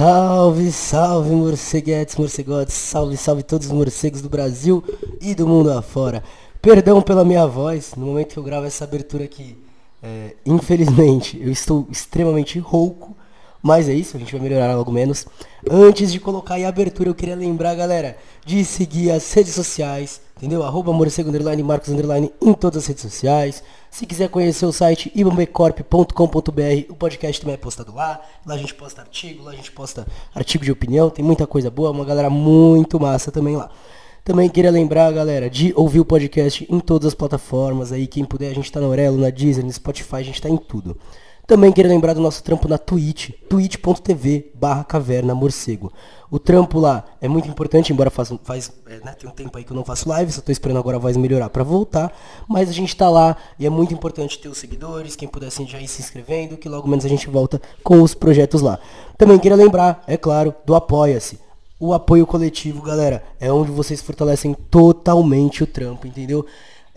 [0.00, 4.82] Salve, salve morceguetes, morcegotes, salve, salve todos os morcegos do Brasil
[5.20, 6.24] e do mundo afora.
[6.62, 9.58] Perdão pela minha voz, no momento que eu gravo essa abertura aqui,
[10.02, 13.14] é, infelizmente eu estou extremamente rouco,
[13.62, 15.26] mas é isso, a gente vai melhorar logo menos.
[15.70, 20.22] Antes de colocar aí a abertura, eu queria lembrar, galera, de seguir as redes sociais,
[20.40, 20.62] entendeu?
[20.62, 23.62] Arroba morcego underline, marcos underline em todas as redes sociais.
[23.90, 28.22] Se quiser conhecer o site ibambecorp.com.br, o podcast também é postado lá.
[28.46, 31.70] Lá a gente posta artigo, lá a gente posta artigo de opinião, tem muita coisa
[31.70, 33.70] boa, uma galera muito massa também lá.
[34.24, 38.06] Também queria lembrar, galera, de ouvir o podcast em todas as plataformas aí.
[38.06, 40.56] Quem puder, a gente tá na Aurelo, na Deezer, no Spotify, a gente tá em
[40.56, 40.96] tudo.
[41.50, 45.92] Também queria lembrar do nosso trampo na Twitch, twitch.tv barra caverna morcego.
[46.30, 49.64] O trampo lá é muito importante, embora faça, faz, é, né, tem um tempo aí
[49.64, 52.16] que eu não faço live, só tô esperando agora a voz melhorar para voltar.
[52.48, 55.80] Mas a gente tá lá e é muito importante ter os seguidores, quem pudesse já
[55.80, 58.78] ir se inscrevendo, que logo menos a gente volta com os projetos lá.
[59.18, 61.40] Também queria lembrar, é claro, do Apoia-se.
[61.80, 66.46] O apoio coletivo, galera, é onde vocês fortalecem totalmente o trampo, entendeu?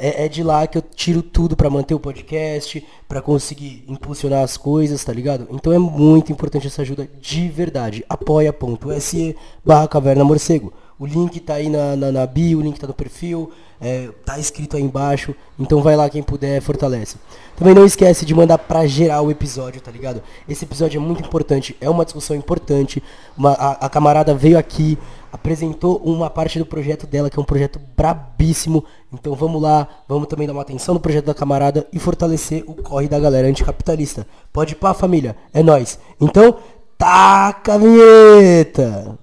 [0.04, 4.44] É, é, de lá que eu tiro tudo para manter o podcast, para conseguir impulsionar
[4.44, 5.48] as coisas, tá ligado?
[5.50, 8.04] Então é muito importante essa ajuda de verdade.
[8.10, 10.74] apoia.se barra caverna morcego.
[11.04, 13.52] O link tá aí na, na, na bio, o link tá no perfil,
[13.82, 15.36] é, tá escrito aí embaixo.
[15.60, 17.18] Então vai lá quem puder, fortalece.
[17.58, 20.24] Também não esquece de mandar pra geral o episódio, tá ligado?
[20.48, 23.04] Esse episódio é muito importante, é uma discussão importante.
[23.38, 24.98] Uma, a, a camarada veio aqui,
[25.30, 28.86] apresentou uma parte do projeto dela, que é um projeto brabíssimo.
[29.12, 32.76] Então vamos lá, vamos também dar uma atenção no projeto da camarada e fortalecer o
[32.76, 34.26] corre da galera anticapitalista.
[34.54, 36.00] Pode ir pá, família, é nós.
[36.22, 36.56] Então,
[36.98, 39.23] taca a vinheta!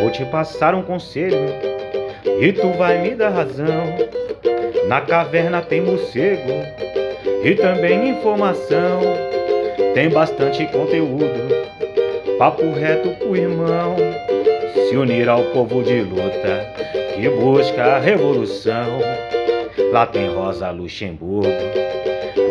[0.00, 1.46] Vou te passar um conselho
[2.40, 3.84] e tu vai me dar razão.
[4.88, 6.52] Na caverna tem morcego
[7.44, 9.00] e também informação.
[9.94, 11.60] Tem bastante conteúdo
[12.40, 13.96] Papo reto pro irmão,
[14.88, 16.72] se unir ao povo de luta
[17.14, 18.98] que busca a revolução.
[19.92, 21.50] Lá tem Rosa Luxemburgo,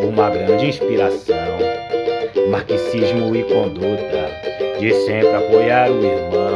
[0.07, 1.57] uma grande inspiração.
[2.51, 4.29] Marxismo e conduta,
[4.79, 6.48] de sempre apoiar o irmão.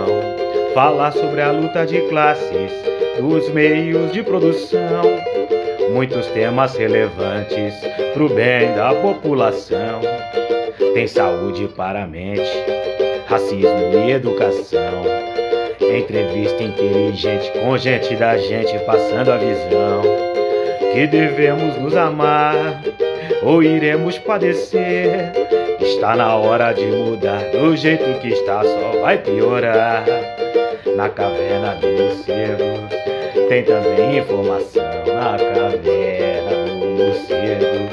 [0.73, 2.71] Falar sobre a luta de classes,
[3.19, 5.03] dos meios de produção.
[5.91, 7.75] Muitos temas relevantes
[8.13, 10.01] pro bem da população.
[10.93, 12.51] Tem saúde para a mente
[13.27, 15.03] racismo e educação.
[15.79, 20.01] Entrevista inteligente com gente da gente passando a visão
[20.93, 22.81] que devemos nos amar
[23.41, 25.31] ou iremos padecer.
[25.79, 30.32] Está na hora de mudar, do jeito que está só vai piorar.
[30.95, 32.87] Na caverna do morcego
[33.49, 34.83] tem também informação.
[35.07, 37.89] Na caverna do morcego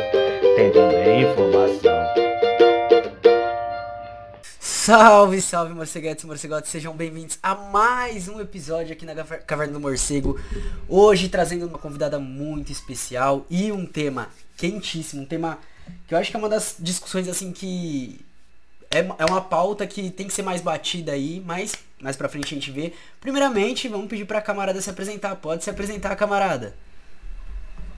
[0.55, 2.01] tem também informação.
[4.61, 9.81] Salve, salve morceguetes e morcegotes, sejam bem-vindos a mais um episódio aqui na Caverna do
[9.81, 10.39] Morcego.
[10.87, 14.29] Hoje trazendo uma convidada muito especial e um tema
[14.59, 15.59] quentíssimo, um tema
[16.07, 18.21] que eu acho que é uma das discussões assim que
[18.93, 22.47] é, é uma pauta que tem que ser mais batida aí, mas mais pra frente
[22.47, 22.93] a gente vê.
[23.21, 25.37] Primeiramente, vamos pedir pra camarada se apresentar.
[25.37, 26.75] Pode se apresentar, camarada.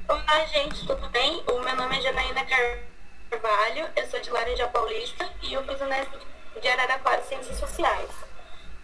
[0.06, 1.42] Olá, gente, tudo bem?
[1.48, 5.86] O meu nome é Janaína Carvalho, eu sou de Laranja Paulista e eu fiz o
[5.86, 6.10] Nesp
[6.60, 8.10] de Araraquara Ciências Sociais.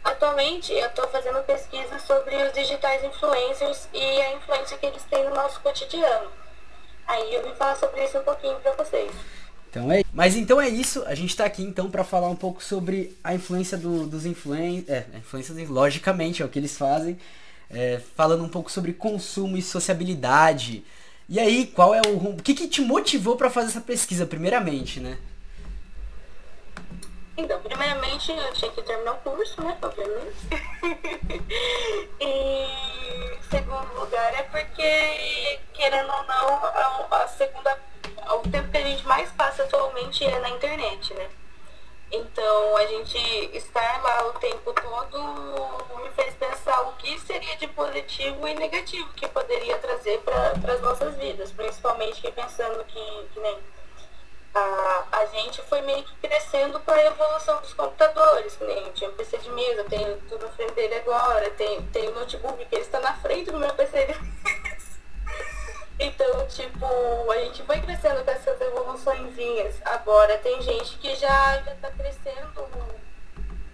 [0.02, 5.25] Atualmente, eu estou fazendo pesquisa sobre os digitais influencers e a influência que eles têm
[5.25, 6.30] no nosso cotidiano.
[7.06, 9.12] Aí eu vim falar sobre isso um pouquinho para vocês.
[9.70, 11.04] Então é, mas então é isso.
[11.06, 14.88] A gente está aqui então para falar um pouco sobre a influência do, dos influencers,
[14.88, 17.18] é, influência logicamente é o que eles fazem,
[17.70, 20.84] é, falando um pouco sobre consumo e sociabilidade.
[21.28, 24.98] E aí, qual é o, o que, que te motivou para fazer essa pesquisa, primeiramente,
[24.98, 25.18] né?
[27.36, 29.76] Então, primeiramente, eu tinha que terminar o curso, né?
[29.80, 30.36] Obviamente.
[32.20, 37.78] e segundo lugar é porque, querendo ou não, a, segunda.
[38.34, 41.28] O tempo que a gente mais passa atualmente é na internet, né?
[42.10, 43.19] Então a gente
[43.54, 49.08] estar lá o tempo todo me fez pensar o que seria de positivo e negativo
[49.14, 53.58] que poderia trazer para as nossas vidas, principalmente pensando que, que nem
[54.54, 59.10] a, a gente foi meio que crescendo com a evolução dos computadores, que nem tinha
[59.10, 62.82] um PC de mesa, tem tudo na frente dele agora, tem, tem notebook que ele
[62.82, 64.16] está na frente do meu PC
[65.98, 66.86] Então, tipo,
[67.30, 69.74] a gente vai crescendo com essas evoluçõezinhas.
[69.84, 72.68] Agora, tem gente que já, já tá crescendo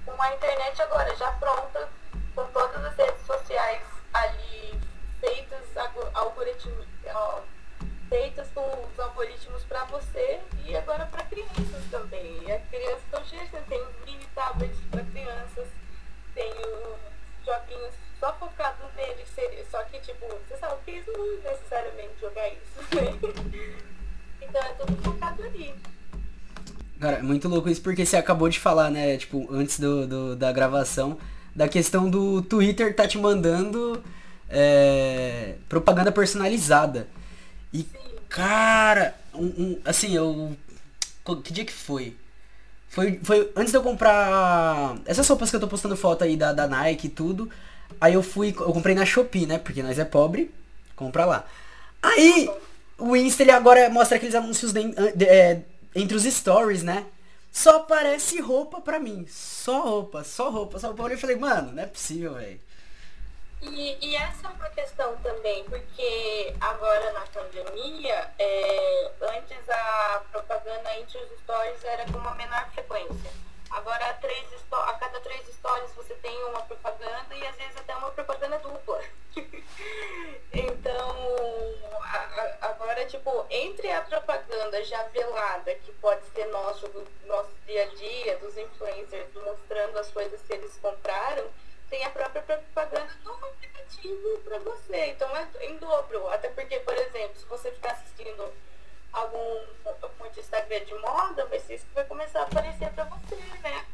[0.07, 1.89] com a internet agora, já pronta,
[2.35, 3.83] com todas as redes sociais
[4.13, 4.81] ali
[5.21, 5.65] feitas,
[6.15, 6.87] algoritmos,
[8.09, 12.39] feitas com os algoritmos para você e agora para crianças também.
[12.47, 15.69] E crianças estão estão chegando, tem mini tablets para crianças,
[16.35, 16.53] tem
[17.45, 17.95] joguinhos
[18.25, 19.23] só focado nele.
[19.71, 22.97] Só que, tipo, você sabe que eles não necessariamente jogar isso.
[22.97, 23.35] Né?
[24.41, 25.75] então é tudo focado ali.
[26.99, 29.19] Cara, é muito louco isso porque você acabou de falar, né?
[29.19, 31.19] Tipo, antes do, do da gravação,
[31.55, 34.03] da questão do Twitter tá te mandando
[34.49, 37.07] é, propaganda personalizada.
[37.73, 37.89] E, Sim.
[38.29, 40.57] cara, um, um, assim, eu.
[41.43, 42.17] Que dia que foi?
[42.89, 46.53] Foi, foi antes de eu comprar essas roupas que eu tô postando foto aí da,
[46.53, 47.51] da Nike e tudo.
[48.01, 49.59] Aí eu fui, eu comprei na Shopee, né?
[49.59, 50.53] Porque nós é pobre,
[50.95, 51.47] compra lá.
[52.03, 52.51] Aí
[52.99, 54.83] o Insta ele agora mostra aqueles anúncios de,
[55.15, 55.63] de, é,
[55.95, 57.07] entre os stories, né?
[57.51, 59.27] Só aparece roupa pra mim.
[59.29, 61.09] Só roupa, só roupa, só roupa.
[61.09, 62.61] Eu falei, mano, não é possível, velho.
[63.63, 70.99] E, e, essa é uma questão também, porque agora na pandemia, é, antes a propaganda
[70.99, 73.31] entre os stories era com uma menor frequência.
[73.75, 78.11] Agora três, a cada três stories você tem uma propaganda e às vezes até uma
[78.13, 79.03] propaganda dupla.
[80.53, 81.17] então,
[82.01, 87.51] a, a, agora, tipo, entre a propaganda já velada, que pode ser nosso, do nosso
[87.67, 91.51] dia a dia, dos influencers mostrando as coisas que eles compraram,
[91.91, 95.07] tem a própria propaganda do aplicativo para você.
[95.07, 96.29] Então é em dobro.
[96.29, 98.53] Até porque, por exemplo, se você ficar assistindo
[99.15, 99.65] algum
[100.25, 103.85] muito Instagram de moda, vai ser isso que vai começar a aparecer para você, né?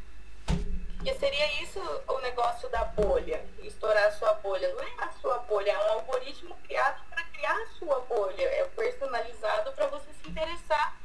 [0.95, 4.73] Porque seria isso o negócio da bolha, estourar a sua bolha.
[4.73, 8.43] Não é a sua bolha, é um algoritmo criado para criar a sua bolha.
[8.43, 10.95] É personalizado para você se interessar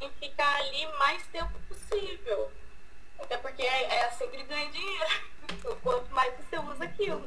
[0.00, 2.50] em ficar ali mais tempo possível.
[3.18, 5.06] Até porque é, é assim ele ganha dinheiro.
[5.82, 7.26] Quanto mais você usa aquilo.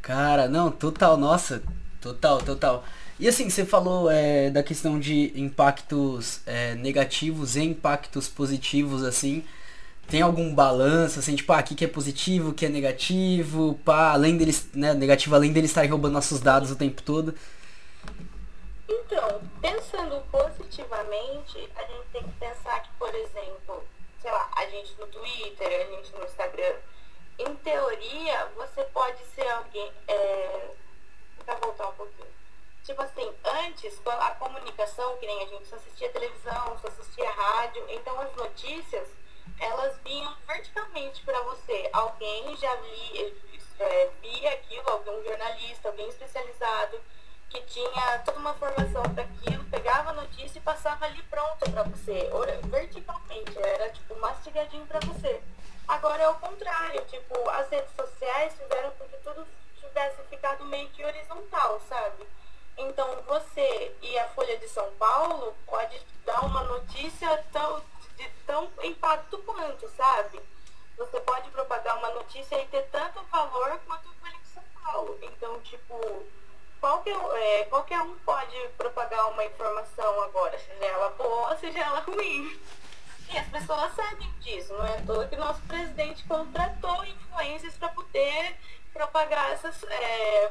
[0.00, 1.62] Cara, não, total, nossa,
[2.00, 2.82] total, total.
[3.18, 9.44] E assim, você falou é, da questão de impactos é, negativos e impactos positivos, assim.
[10.08, 14.36] Tem algum balanço, assim, tipo, ah, aqui que é positivo, que é negativo, pá, além
[14.38, 17.34] deles, né, negativo, além deles estarem roubando nossos dados o tempo todo?
[18.88, 23.84] Então, pensando positivamente, a gente tem que pensar que, por exemplo,
[24.22, 26.74] sei lá, a gente no Twitter, a gente no Instagram.
[27.38, 29.92] Em teoria, você pode ser alguém.
[30.06, 30.70] É...
[31.46, 32.37] Vou voltar um pouquinho.
[32.88, 37.84] Tipo assim, antes, a comunicação, que nem a gente só assistia televisão, só assistia rádio,
[37.90, 39.06] então as notícias,
[39.60, 41.90] elas vinham verticalmente para você.
[41.92, 43.34] Alguém já via,
[43.80, 46.98] é, via aquilo, algum jornalista, alguém especializado
[47.50, 51.82] que tinha toda uma formação para aquilo, pegava a notícia e passava ali pronto para
[51.82, 52.30] você,
[52.70, 55.42] verticalmente, era tipo mastigadinho para você.
[55.86, 59.46] Agora é o contrário, tipo, as redes sociais fizeram com que tudo
[59.78, 62.26] tivesse ficado meio que horizontal, sabe?
[62.78, 67.82] Então você e a Folha de São Paulo pode dar uma notícia tão,
[68.16, 70.40] de tão impacto quanto, sabe?
[70.96, 75.18] Você pode propagar uma notícia e ter tanto valor quanto a Folha de São Paulo.
[75.22, 76.24] Então, tipo,
[76.80, 82.60] qualquer, é, qualquer um pode propagar uma informação agora, seja ela boa, seja ela ruim.
[83.30, 87.88] E as pessoas sabem disso, não é toa que o nosso presidente contratou influências para
[87.88, 88.56] poder
[88.98, 90.50] propagar essas é,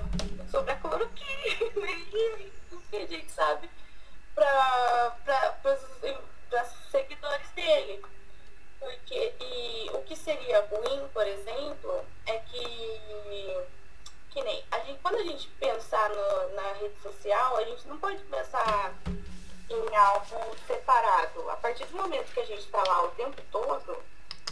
[0.50, 1.20] sobre a cloroquina
[2.14, 3.70] e o que a gente sabe
[4.34, 8.02] para os seguidores dele.
[8.80, 13.68] Porque, e o que seria ruim, por exemplo, é que
[14.30, 17.98] que nem a gente, quando a gente pensar no, na rede social, a gente não
[17.98, 18.94] pode pensar
[19.70, 21.50] em algo separado.
[21.50, 23.98] A partir do momento que a gente está lá o tempo todo,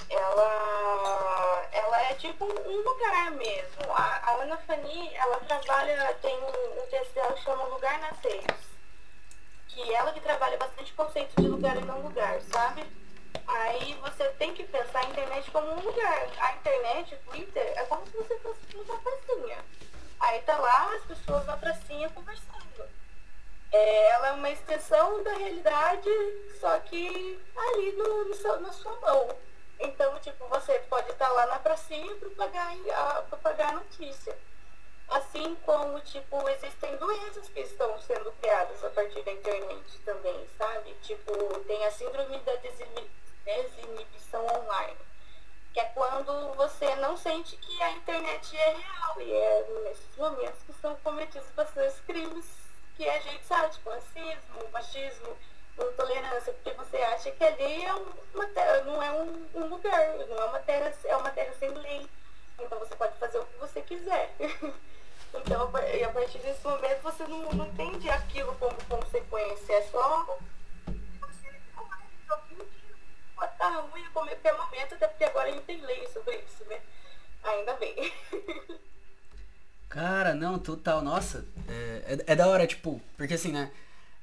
[0.10, 3.92] ela, ela é tipo um lugar mesmo.
[3.92, 8.20] A, a Ana Fani, ela trabalha, tem um, um texto dela que chama Lugar nas
[8.20, 8.66] Redes.
[9.68, 12.84] Que ela que trabalha bastante conceito de lugar e não lugar, sabe?
[13.48, 16.28] Aí você tem que pensar a internet como um lugar.
[16.40, 19.58] A internet, o Twitter, é como se você fosse uma pracinha.
[20.20, 22.90] Aí tá lá as pessoas na pracinha conversando.
[23.72, 26.10] É, ela é uma extensão da realidade,
[26.60, 29.38] só que ali no, no seu, na sua mão.
[29.80, 34.38] Então, tipo, você pode estar lá na pracinha propagar a, propagar a notícia.
[35.08, 40.94] Assim como, tipo, existem doenças que estão sendo criadas a partir da internet também, sabe?
[41.04, 41.32] Tipo,
[41.66, 44.98] tem a síndrome da desinibição online,
[45.74, 49.22] que é quando você não sente que a internet é real.
[49.22, 52.46] E é nesses momentos que são cometidos bastante crimes
[52.98, 55.38] que a gente sabe, tipo racismo, machismo,
[55.78, 57.94] intolerância, porque você acha que ali é
[58.34, 61.70] uma terra, não é um, um, lugar, não é uma terra, é uma terra sem
[61.70, 62.08] lei.
[62.60, 64.34] Então você pode fazer o que você quiser.
[65.34, 70.38] então, a partir desse momento você não, não entende aquilo como consequência, é só
[73.36, 76.64] botar a ruim a qualquer momento, até porque agora a gente tem lei sobre isso,
[76.66, 76.80] né?
[77.44, 78.14] Ainda bem.
[79.90, 83.72] Cara, não, total, nossa, é, é, é, da hora, tipo, porque assim, né,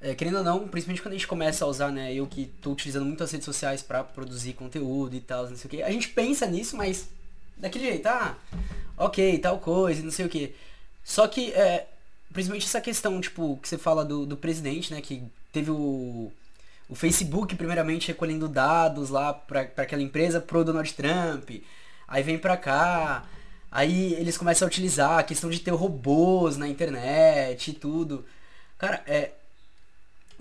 [0.02, 2.72] é, querendo ou não, principalmente quando a gente começa a usar, né, eu que tô
[2.72, 5.90] utilizando muito as redes sociais para produzir conteúdo e tal, não sei o que, a
[5.92, 7.08] gente pensa nisso, mas
[7.56, 8.36] daquele jeito, ah,
[8.96, 10.54] ok, tal coisa, não sei o que.
[11.04, 11.86] Só que, é,
[12.32, 16.32] principalmente essa questão, tipo, que você fala do, do presidente, né, que teve o,
[16.88, 21.48] o Facebook, primeiramente, recolhendo dados lá para aquela empresa pro Donald Trump,
[22.08, 23.24] aí vem pra cá,
[23.70, 28.24] aí eles começam a utilizar a questão de ter robôs na internet e tudo.
[28.76, 29.30] Cara, é,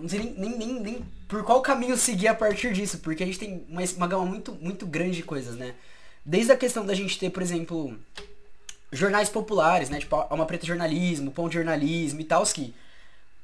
[0.01, 3.25] não sei nem, nem, nem, nem, por qual caminho seguir a partir disso, porque a
[3.25, 5.75] gente tem uma, uma gama muito, muito grande de coisas, né?
[6.25, 7.97] Desde a questão da gente ter, por exemplo,
[8.91, 9.99] jornais populares, né?
[9.99, 12.73] Tipo, Alma Preta Jornalismo, Pão de Jornalismo e tal, que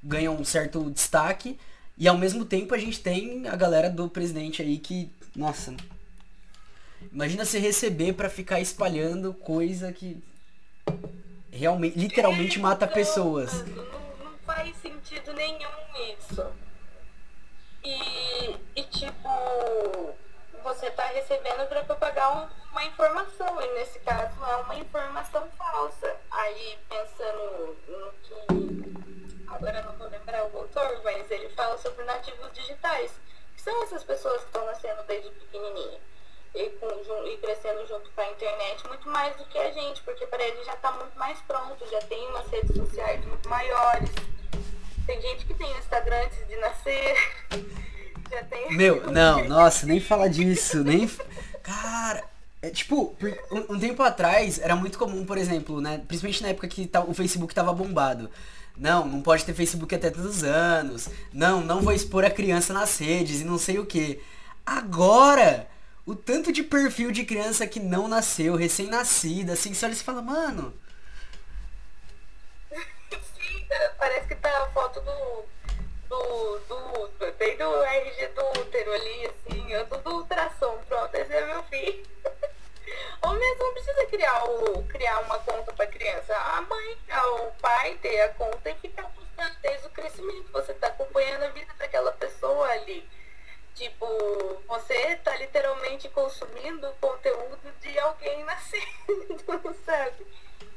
[0.03, 1.57] ganham um certo destaque.
[1.97, 5.75] E ao mesmo tempo a gente tem a galera do presidente aí que, nossa,
[7.11, 10.21] imagina você receber para ficar espalhando coisa que
[11.51, 13.63] realmente, literalmente mata pessoas.
[15.17, 16.53] Sentido nenhum isso.
[17.83, 20.15] E, e tipo,
[20.63, 26.15] você está recebendo para propagar um, uma informação, e nesse caso é uma informação falsa.
[26.29, 29.47] Aí pensando no que.
[29.47, 33.11] Agora não vou lembrar o autor, mas ele fala sobre nativos digitais,
[33.55, 35.99] que são essas pessoas que estão nascendo desde pequenininho
[36.53, 40.27] e, com, e crescendo junto com a internet muito mais do que a gente, porque
[40.27, 44.11] para ele já está muito mais pronto, já tem umas redes sociais muito maiores.
[45.07, 47.15] Tem gente que tem Instagram antes de nascer.
[48.29, 48.75] Já tem.
[48.75, 51.09] Meu, não, nossa, nem fala disso, nem.
[51.63, 52.23] Cara,
[52.61, 53.15] é tipo,
[53.69, 56.01] um, tempo atrás era muito comum, por exemplo, né?
[56.07, 58.29] Principalmente na época que tá, o Facebook tava bombado.
[58.75, 61.09] Não, não pode ter Facebook até todos os anos.
[61.31, 64.19] Não, não vou expor a criança nas redes e não sei o que.
[64.65, 65.67] Agora,
[66.05, 70.21] o tanto de perfil de criança que não nasceu, recém-nascida, assim, você olha e fala,
[70.21, 70.73] mano.
[73.97, 75.45] Parece que tá a foto do
[76.07, 81.33] do, do, bem do RG do útero ali, assim, eu tô do ultrassom, pronto, esse
[81.33, 82.05] é meu filho.
[83.21, 86.35] Ou mesmo não precisa criar, o, criar uma conta para criança.
[86.35, 86.97] A mãe,
[87.39, 90.51] o pai ter a conta e ficar postando desde o crescimento.
[90.51, 93.07] Você tá acompanhando a vida daquela pessoa ali.
[93.75, 94.07] Tipo,
[94.67, 100.25] você tá literalmente consumindo conteúdo de alguém nascendo, sabe?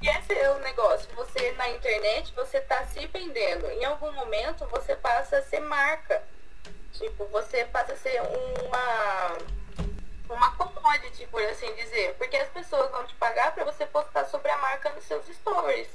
[0.02, 1.09] E esse é o negócio.
[1.14, 3.71] Você na internet, você está se vendendo.
[3.71, 6.23] Em algum momento você passa a ser marca.
[6.92, 9.38] Tipo, você passa a ser uma
[10.28, 12.14] uma commodity, por assim dizer.
[12.14, 15.88] Porque as pessoas vão te pagar para você postar sobre a marca nos seus stories.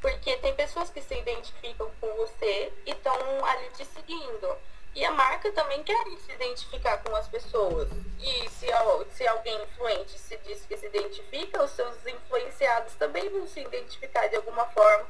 [0.00, 3.14] Porque tem pessoas que se identificam com você e estão
[3.44, 4.56] ali te seguindo.
[4.94, 7.88] E a marca também quer se identificar com as pessoas.
[8.18, 8.66] E se,
[9.10, 14.26] se alguém influente se diz que se identifica, os seus influenciados também vão se identificar
[14.28, 15.06] de alguma forma.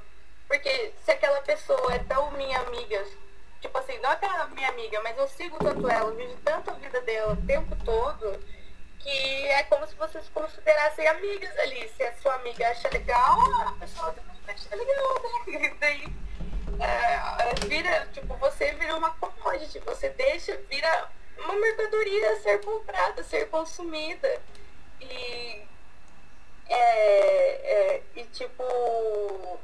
[0.47, 3.05] Porque se aquela pessoa é tão minha amiga,
[3.61, 6.75] tipo assim, não é aquela minha amiga, mas eu sigo tanto ela, vejo tanto a
[6.75, 8.39] vida dela o tempo todo,
[8.99, 11.89] que é como se vocês considerassem amigas ali.
[11.91, 14.15] Se a sua amiga acha legal, a pessoa
[14.47, 15.77] acha legal, né?
[15.81, 16.28] Daí
[16.81, 21.09] é, vira, tipo, você vira uma commodity, você deixa, vira
[21.39, 24.41] uma mercadoria a ser comprada, a ser consumida.
[25.01, 25.67] E,
[26.69, 28.63] é, é, e tipo,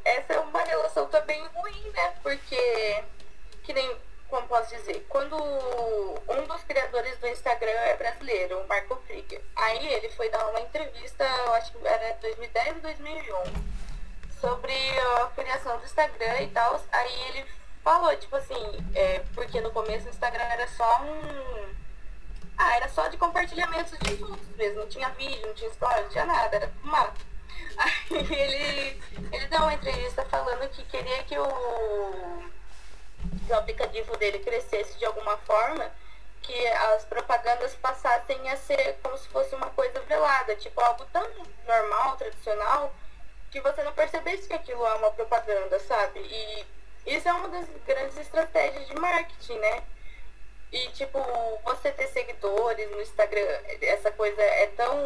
[0.05, 2.15] essa é uma relação também ruim, né?
[2.23, 3.05] Porque,
[3.63, 3.97] que nem,
[4.29, 9.87] como posso dizer, quando um dos criadores do Instagram é brasileiro, o Marco Krieger, aí
[9.87, 13.75] ele foi dar uma entrevista, eu acho que era 2010 ou 2011
[14.41, 16.81] sobre a criação do Instagram e tal.
[16.93, 17.47] Aí ele
[17.83, 18.55] falou, tipo assim,
[18.95, 21.75] é, porque no começo o Instagram era só um.
[22.57, 26.09] Ah, era só de compartilhamentos de fotos mesmo, não tinha vídeo, não tinha história, não
[26.09, 27.21] tinha nada, era mato.
[27.77, 32.45] Aí ele, ele deu uma entrevista falando que queria que o,
[33.45, 35.91] que o aplicativo dele crescesse de alguma forma,
[36.43, 41.29] que as propagandas passassem a ser como se fosse uma coisa velada, tipo algo tão
[41.67, 42.95] normal, tradicional,
[43.55, 46.19] que você não percebesse que aquilo é uma propaganda, sabe?
[46.19, 46.67] E
[47.07, 49.85] isso é uma das grandes estratégias de marketing, né?
[50.73, 51.21] E, tipo,
[51.63, 53.47] você ter seguidores no Instagram,
[53.81, 54.97] essa coisa é tão,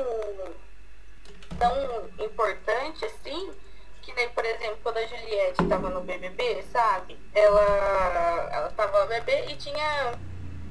[1.59, 3.53] tão importante assim,
[4.01, 7.19] que nem, por exemplo, quando a Juliette estava no BBB, sabe?
[7.35, 10.19] Ela, ela tava no BBB e tinha,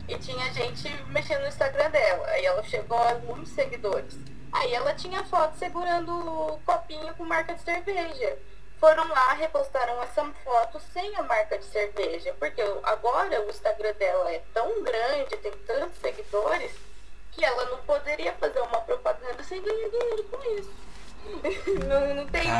[0.07, 2.25] e tinha gente mexendo no Instagram dela.
[2.29, 4.17] Aí ela chegou a muitos seguidores.
[4.51, 8.37] Aí ela tinha foto segurando o copinho com marca de cerveja.
[8.79, 12.35] Foram lá, repostaram essa foto sem a marca de cerveja.
[12.39, 16.71] Porque agora o Instagram dela é tão grande, tem tantos seguidores,
[17.31, 20.71] que ela não poderia fazer uma propaganda sem ganhar dinheiro com isso.
[21.87, 22.51] não, não tem tem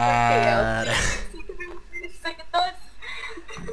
[2.10, 2.75] seguidores.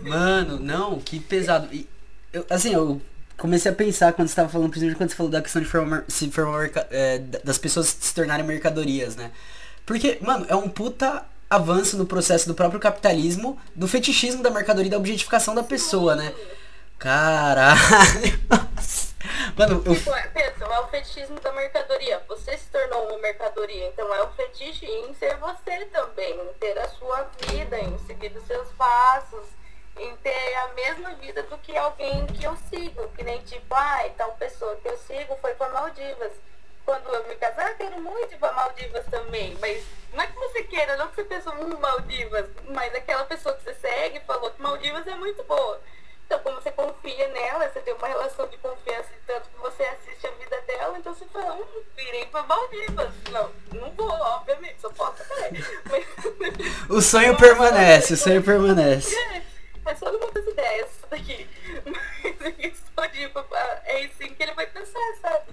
[0.03, 1.69] Mano, não, que pesado.
[1.73, 1.89] E,
[2.33, 3.01] eu, assim, eu
[3.37, 6.05] comecei a pensar quando você tava falando, principalmente quando você falou da questão de formar,
[6.09, 9.31] se formar, é, das pessoas se tornarem mercadorias, né?
[9.85, 14.91] Porque, mano, é um puta avanço no processo do próprio capitalismo, do fetichismo da mercadoria
[14.91, 16.33] da objetificação da pessoa, né?
[16.99, 17.81] Caralho.
[19.57, 19.95] Mano, eu...
[19.95, 22.23] Tipo, é, é o fetichismo da mercadoria.
[22.29, 26.79] Você se tornou uma mercadoria, então é um fetiche em ser você também, em ter
[26.79, 29.47] a sua vida, em seguir os seus passos,
[29.97, 33.09] em ter a mesma vida do que alguém que eu sigo.
[33.17, 36.33] Que nem tipo, ai, ah, tal pessoa que eu sigo foi para Maldivas.
[36.85, 39.57] Quando eu me casar, quero muito ir para Maldivas também.
[39.61, 42.47] Mas não é que você queira, não que você pensa, hum, Maldivas.
[42.69, 45.81] Mas aquela pessoa que você segue falou que Maldivas é muito boa.
[46.27, 50.27] Então, como você confia nela, você tem uma relação de confiança, tanto que você assiste
[50.27, 53.11] a vida dela, então você fala, hum, virei para Maldivas.
[53.31, 55.51] Não, não vou, obviamente, só posso até.
[55.91, 56.89] Mas...
[56.89, 59.15] O sonho permanece, o sonho permanece.
[59.15, 59.43] É,
[59.87, 61.47] é só muitas ideias isso daqui.
[61.85, 63.25] Mas a questão de,
[63.85, 65.53] é assim que ele vai pensar, sabe?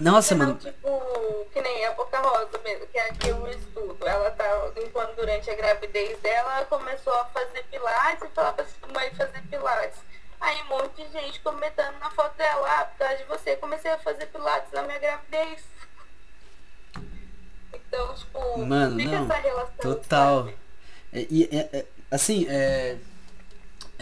[0.00, 0.58] Nossa, não, mano.
[0.58, 4.06] Tipo, que nem a Boca Rosa mesmo, que é aqui o estudo.
[4.06, 4.44] Ela tá,
[4.76, 9.40] enquanto durante a gravidez dela, ela começou a fazer pilates e falava assim, mãe fazer
[9.42, 9.98] pilates.
[10.40, 13.90] Aí um monte de gente comentando na foto dela, ah, por causa de você, comecei
[13.90, 15.64] a fazer pilates na minha gravidez.
[17.72, 19.76] Então, tipo, Mano, fica não, essa relação.
[19.80, 20.48] Total.
[21.12, 22.98] E, é, é, assim, é,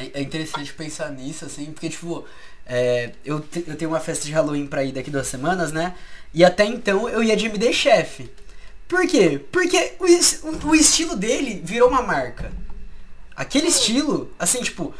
[0.03, 2.25] é, é interessante pensar nisso, assim, porque, tipo,
[2.67, 5.95] é, eu, te, eu tenho uma festa de Halloween pra ir daqui duas semanas, né?
[6.35, 8.31] E até então eu ia de MD Chef.
[8.89, 9.41] Por quê?
[9.51, 10.05] Porque o,
[10.49, 12.53] o, o estilo dele virou uma marca.
[13.35, 14.95] Aquele estilo, assim, tipo,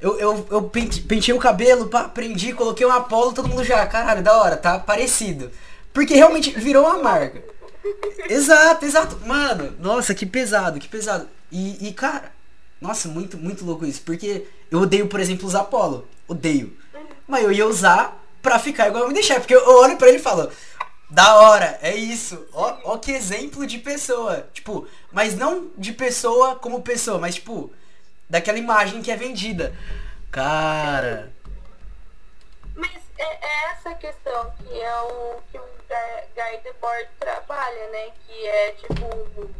[0.00, 4.22] eu, eu, eu pentei o cabelo, pá, prendi, coloquei um Apollo, todo mundo já, caralho,
[4.22, 5.50] da hora, tá parecido.
[5.92, 7.42] Porque realmente virou uma marca.
[8.28, 9.18] Exato, exato.
[9.26, 11.28] Mano, nossa, que pesado, que pesado.
[11.50, 12.32] E, e, cara,
[12.82, 14.02] nossa, muito, muito louco isso.
[14.02, 16.06] Porque eu odeio, por exemplo, usar Apollo.
[16.28, 16.76] Odeio
[17.32, 19.40] mas eu ia usar pra ficar igual me deixar.
[19.40, 20.52] Porque eu olho pra ele e falo,
[21.08, 22.46] da hora, é isso.
[22.52, 24.46] Ó, ó que exemplo de pessoa.
[24.52, 27.72] Tipo, mas não de pessoa como pessoa, mas tipo,
[28.28, 29.74] daquela imagem que é vendida.
[30.30, 31.32] Cara.
[32.74, 38.10] Mas é, é essa questão que é o que o Guy Debord trabalha, né?
[38.26, 39.50] Que é tipo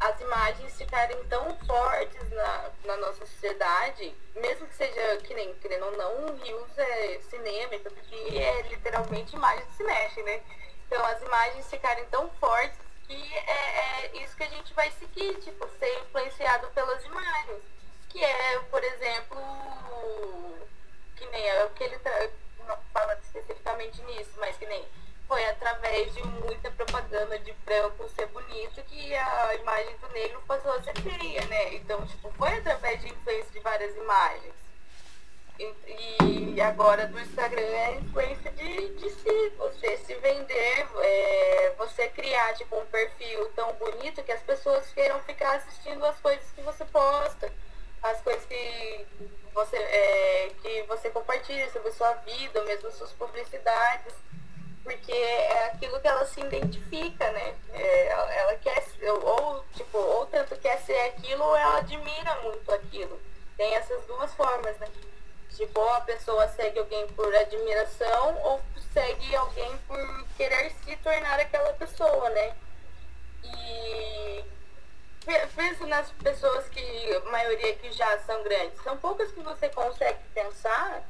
[0.00, 5.84] as imagens ficarem tão fortes na, na nossa sociedade, mesmo que seja, que nem, querendo
[5.84, 10.42] ou não, Rios é cinema, porque é literalmente imagem que se mexe, né?
[10.86, 15.34] Então as imagens ficarem tão fortes que é, é isso que a gente vai seguir,
[15.40, 17.62] tipo, ser influenciado pelas imagens.
[18.08, 19.38] Que é, por exemplo,
[21.16, 22.00] que nem é o que ele
[22.66, 24.84] não fala especificamente nisso, mas que nem
[25.30, 30.72] foi através de muita propaganda de branco ser bonito que a imagem do negro passou
[30.72, 31.74] a ser feia, né?
[31.74, 34.54] Então, tipo, foi através de influência de várias imagens.
[35.56, 42.08] E, e agora do Instagram é influência de, de si, você se vender, é, você
[42.08, 46.62] criar tipo um perfil tão bonito que as pessoas queiram ficar assistindo as coisas que
[46.62, 47.52] você posta,
[48.02, 49.06] as coisas que
[49.54, 54.12] você, é, que você compartilha sobre sua vida, mesmo suas publicidades
[54.82, 57.54] porque é aquilo que ela se identifica, né?
[57.72, 58.82] É, ela quer,
[59.22, 63.20] ou tipo, ou tanto quer ser aquilo, ou ela admira muito aquilo.
[63.56, 64.88] Tem essas duas formas, né?
[65.56, 68.60] Tipo, a pessoa segue alguém por admiração, ou
[68.92, 72.54] segue alguém por querer se tornar aquela pessoa, né?
[73.44, 74.44] E
[75.54, 80.18] penso nas pessoas que, a maioria que já são grandes, são poucas que você consegue
[80.34, 81.02] pensar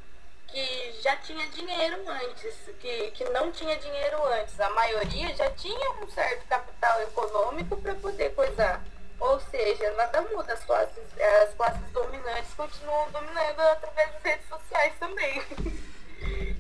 [0.51, 4.59] que já tinha dinheiro antes, que, que não tinha dinheiro antes.
[4.61, 8.85] A maioria já tinha um certo capital econômico para poder coisar.
[9.19, 11.05] Ou seja, nada muda, as classes,
[11.43, 15.43] as classes dominantes continuam dominando através das redes sociais também.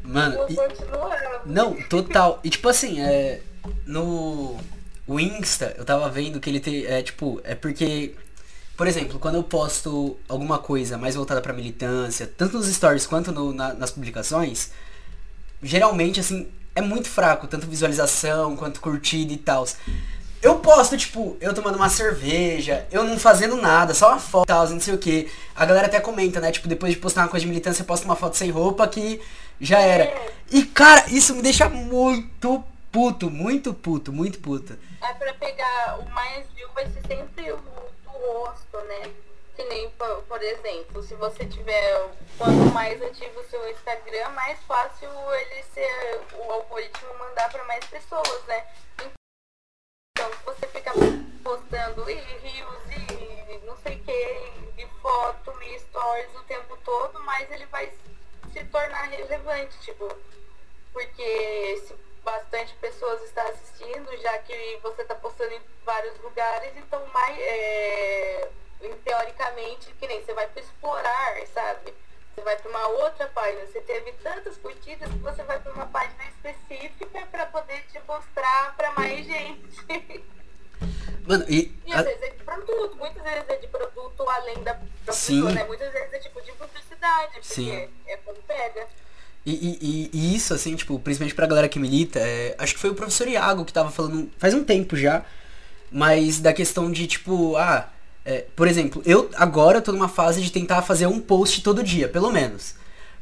[0.04, 0.56] Mano, e...
[1.46, 2.40] não, total.
[2.42, 3.40] E tipo assim, é,
[3.86, 4.58] no
[5.06, 8.14] o Insta, eu tava vendo que ele tem, é tipo, é porque
[8.80, 13.30] por exemplo, quando eu posto alguma coisa mais voltada pra militância, tanto nos stories quanto
[13.30, 14.70] no, na, nas publicações,
[15.62, 19.66] geralmente, assim, é muito fraco, tanto visualização quanto curtida e tal.
[20.40, 24.46] Eu posto, tipo, eu tomando uma cerveja, eu não fazendo nada, só uma foto e
[24.46, 25.30] tal, não sei o que.
[25.54, 26.50] A galera até comenta, né?
[26.50, 29.20] Tipo, depois de postar uma coisa de militância, posta uma foto sem roupa que
[29.60, 30.10] já era.
[30.50, 34.74] E, cara, isso me deixa muito puto, muito puto, muito puto.
[35.02, 37.58] É pra pegar o mais view, vai ser sempre o
[38.20, 39.14] rosto, né?
[39.56, 44.58] Que nem, por, por, exemplo, se você tiver, quanto mais ativo o seu Instagram, mais
[44.62, 48.66] fácil ele ser, o algoritmo mandar para mais pessoas, né?
[50.16, 50.92] Então, se você fica
[51.42, 57.20] postando e rios e não sei o que, e foto, isto, stories o tempo todo,
[57.20, 57.92] mais ele vai
[58.52, 60.08] se tornar relevante, tipo,
[60.92, 67.04] porque se bastante pessoas estão assistindo, já que você está postando em vários lugares, então
[67.08, 68.50] mais é,
[68.88, 71.92] teoricamente, que nem você vai para explorar, sabe?
[72.34, 75.86] Você vai para uma outra página, você teve tantas curtidas que você vai para uma
[75.86, 79.84] página específica para poder te mostrar para mais gente.
[81.26, 81.74] Mano, e.
[81.86, 84.74] E às vezes é de produto, muitas vezes é de produto além da,
[85.12, 85.36] Sim.
[85.40, 85.64] pessoa, né?
[85.64, 87.88] Muitas vezes é tipo de publicidade, porque Sim.
[88.06, 88.86] é quando pega.
[89.44, 92.80] E, e- e- e isso, assim, tipo, principalmente pra galera que milita, é, acho que
[92.80, 95.24] foi o professor Iago que tava falando faz um tempo já,
[95.90, 97.88] mas da questão de, tipo, ah,
[98.30, 102.06] é, por exemplo, eu agora tô numa fase de tentar fazer um post todo dia,
[102.06, 102.76] pelo menos.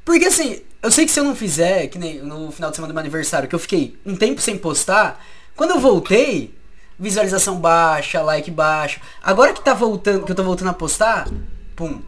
[0.04, 2.92] Porque assim, eu sei que se eu não fizer, que nem no final de semana
[2.92, 5.24] do meu aniversário, que eu fiquei um tempo sem postar,
[5.56, 6.54] quando eu voltei,
[6.98, 9.00] visualização baixa, like baixo.
[9.22, 11.26] Agora que tá voltando, que eu tô voltando a postar,
[11.74, 12.02] pum.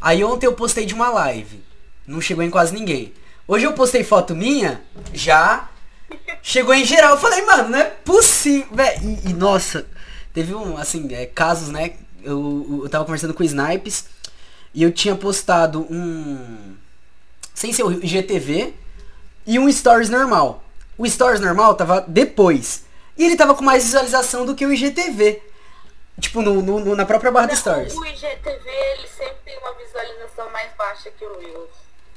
[0.00, 1.64] Aí ontem eu postei de uma live.
[2.06, 3.12] Não chegou em quase ninguém.
[3.48, 4.80] Hoje eu postei foto minha,
[5.12, 5.68] já.
[6.42, 7.12] Chegou em geral.
[7.12, 8.68] Eu falei, mano, não é possível.
[9.02, 9.84] E, e, nossa,
[10.32, 11.94] teve um, assim, é, casos, né?
[12.22, 14.06] Eu, eu tava conversando com o Snipes
[14.74, 16.74] e eu tinha postado um.
[17.54, 18.74] Sem ser o IGTV
[19.46, 20.62] e um Stories normal.
[20.98, 22.84] O Stories normal tava depois.
[23.16, 25.42] E ele tava com mais visualização do que o IGTV.
[26.20, 27.94] Tipo, no, no- no- na própria barra do Não, Stories.
[27.94, 31.70] O IGTV, ele sempre tem uma visualização mais baixa que o Reels.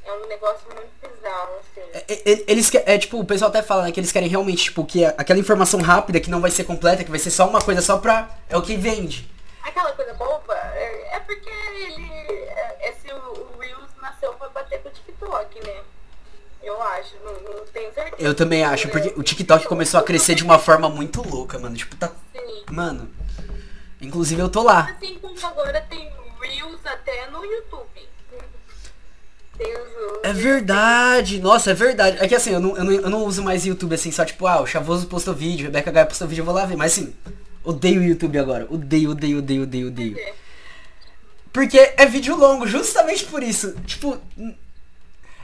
[0.05, 1.81] É um negócio muito bizarro, assim.
[1.93, 4.83] É, é, Eles é tipo, o pessoal até fala, né, que eles querem realmente, tipo,
[4.85, 7.81] que aquela informação rápida que não vai ser completa, que vai ser só uma coisa
[7.81, 8.29] só pra.
[8.49, 9.29] É o que vende.
[9.63, 12.11] Aquela coisa boba, é, é porque ele.
[12.11, 15.81] É, esse, o, o Reels nasceu pra bater com o TikTok, né?
[16.61, 18.15] Eu acho, não, não tenho certeza.
[18.19, 21.75] Eu também acho, porque o TikTok começou a crescer de uma forma muito louca, mano.
[21.75, 22.11] Tipo, tá.
[22.33, 22.63] Sim.
[22.69, 23.09] Mano.
[24.01, 24.91] Inclusive eu tô lá.
[24.91, 28.09] Assim como agora tem Reels até no YouTube.
[30.23, 32.17] É verdade, nossa, é verdade.
[32.19, 34.47] É que assim, eu não, eu não, eu não uso mais YouTube assim, só tipo,
[34.47, 36.77] ah, o Chavoso postou vídeo, Rebeca Gaia postou vídeo, eu vou lá ver.
[36.77, 37.13] Mas assim,
[37.63, 38.65] odeio o YouTube agora.
[38.69, 40.35] Odeio, odeio, odeio, odeio, odeio.
[41.51, 43.73] Porque é vídeo longo, justamente por isso.
[43.81, 44.19] Tipo,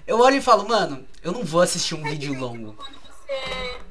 [0.05, 2.73] eu olho e falo, mano, eu não vou assistir um vídeo longo.
[2.73, 3.85] Quando você.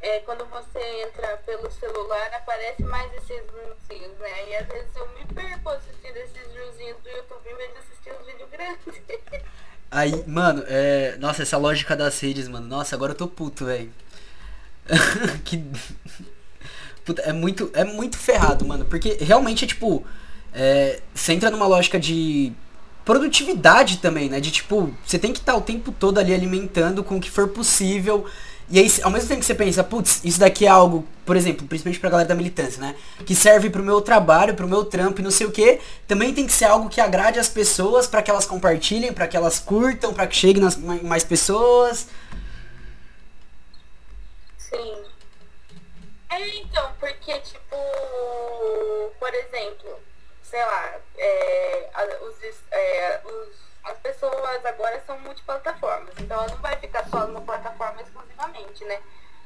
[0.00, 4.48] É, quando você entra pelo celular, aparece mais esses reelzinhos, né?
[4.48, 8.12] E às vezes eu me perco assistindo esses reelzinhos do YouTube em vez de assistir
[8.12, 9.42] os vídeos grandes.
[9.90, 11.16] Aí, mano, é.
[11.18, 12.66] Nossa, essa lógica das redes, mano.
[12.66, 13.92] Nossa, agora eu tô puto, velho.
[15.44, 15.64] que.
[17.08, 18.84] Puta, é muito, é muito ferrado, mano.
[18.84, 20.04] Porque realmente é tipo.
[20.52, 22.52] É, você entra numa lógica de
[23.02, 24.40] produtividade também, né?
[24.40, 27.48] De tipo, você tem que estar o tempo todo ali alimentando com o que for
[27.48, 28.26] possível.
[28.70, 31.66] E aí, ao mesmo tempo que você pensa, putz, isso daqui é algo, por exemplo,
[31.66, 32.94] principalmente pra galera da militância, né?
[33.24, 36.46] Que serve pro meu trabalho, pro meu trampo e não sei o que, também tem
[36.46, 40.12] que ser algo que agrade as pessoas para que elas compartilhem, para que elas curtam,
[40.12, 42.08] para que chegue nas ma- mais pessoas.
[44.58, 45.17] Sim.
[46.30, 47.76] É, então, porque, tipo,
[49.18, 49.98] por exemplo,
[50.42, 51.90] sei lá, é,
[52.22, 52.36] os,
[52.70, 58.02] é, os- as pessoas agora são multiplataformas, então ela não vai ficar só numa plataforma
[58.02, 59.00] exclusivamente, né?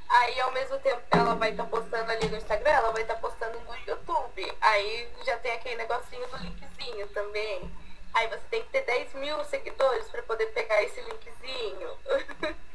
[0.08, 3.58] Aí, ao mesmo tempo ela vai estar postando ali no Instagram, ela vai estar postando
[3.60, 4.52] no YouTube.
[4.60, 7.72] Aí já tem aquele negocinho do linkzinho também.
[8.12, 11.90] Aí você tem que ter 10 mil seguidores para poder pegar esse linkzinho.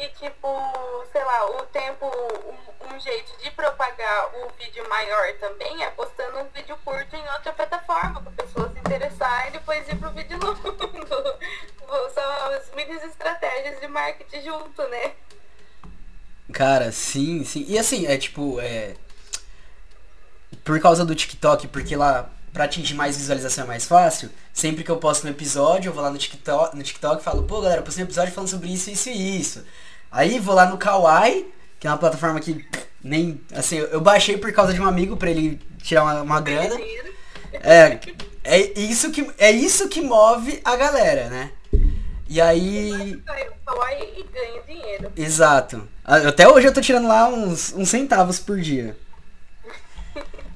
[0.00, 0.48] E tipo,
[1.12, 6.38] sei lá, o tempo, um, um jeito de propagar o vídeo maior também é postando
[6.38, 10.38] um vídeo curto em outra plataforma para pessoas se interessarem e depois ir pro vídeo
[10.40, 10.62] longo.
[12.14, 15.12] São as mini estratégias de marketing junto, né?
[16.50, 17.66] Cara, sim, sim.
[17.68, 18.94] E assim, é tipo, é.
[20.64, 24.90] Por causa do TikTok, porque lá, pra atingir mais visualização é mais fácil, sempre que
[24.90, 27.80] eu posto um episódio, eu vou lá no TikTok, no TikTok e falo, pô galera,
[27.80, 29.64] eu postei um episódio falando sobre isso, isso e isso.
[30.10, 32.66] Aí vou lá no Kawaii, que é uma plataforma que
[33.02, 33.40] nem.
[33.54, 36.78] Assim, eu baixei por causa de um amigo pra ele tirar uma, uma grana.
[37.52, 37.98] É,
[38.44, 41.50] é isso que é isso que move a galera, né?
[42.28, 42.92] E aí.
[42.92, 45.12] E ganha dinheiro.
[45.16, 45.88] Exato.
[46.04, 48.96] Até hoje eu tô tirando lá uns, uns centavos por dia.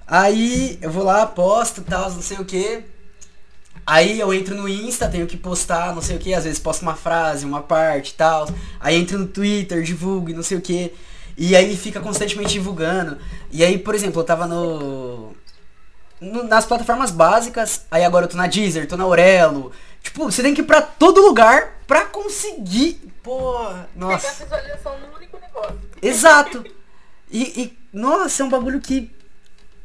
[0.07, 2.85] Aí eu vou lá, posto tal, não sei o que.
[3.87, 6.83] Aí eu entro no Insta, tenho que postar, não sei o que, às vezes posto
[6.83, 8.49] uma frase, uma parte e tal.
[8.81, 10.92] Aí entro no Twitter, divulgo e não sei o que.
[11.37, 13.18] E aí fica constantemente divulgando.
[13.51, 15.33] E aí, por exemplo, eu tava no,
[16.20, 19.70] no- nas plataformas básicas, aí agora eu tô na Deezer, tô na Aurelo.
[20.03, 23.01] Tipo, você tem que ir pra todo lugar pra conseguir.
[23.23, 24.44] Pô, Pegar nossa.
[24.44, 25.81] visualização num único negócio.
[26.01, 26.64] Exato.
[27.31, 29.11] E, e, nossa, é um bagulho que.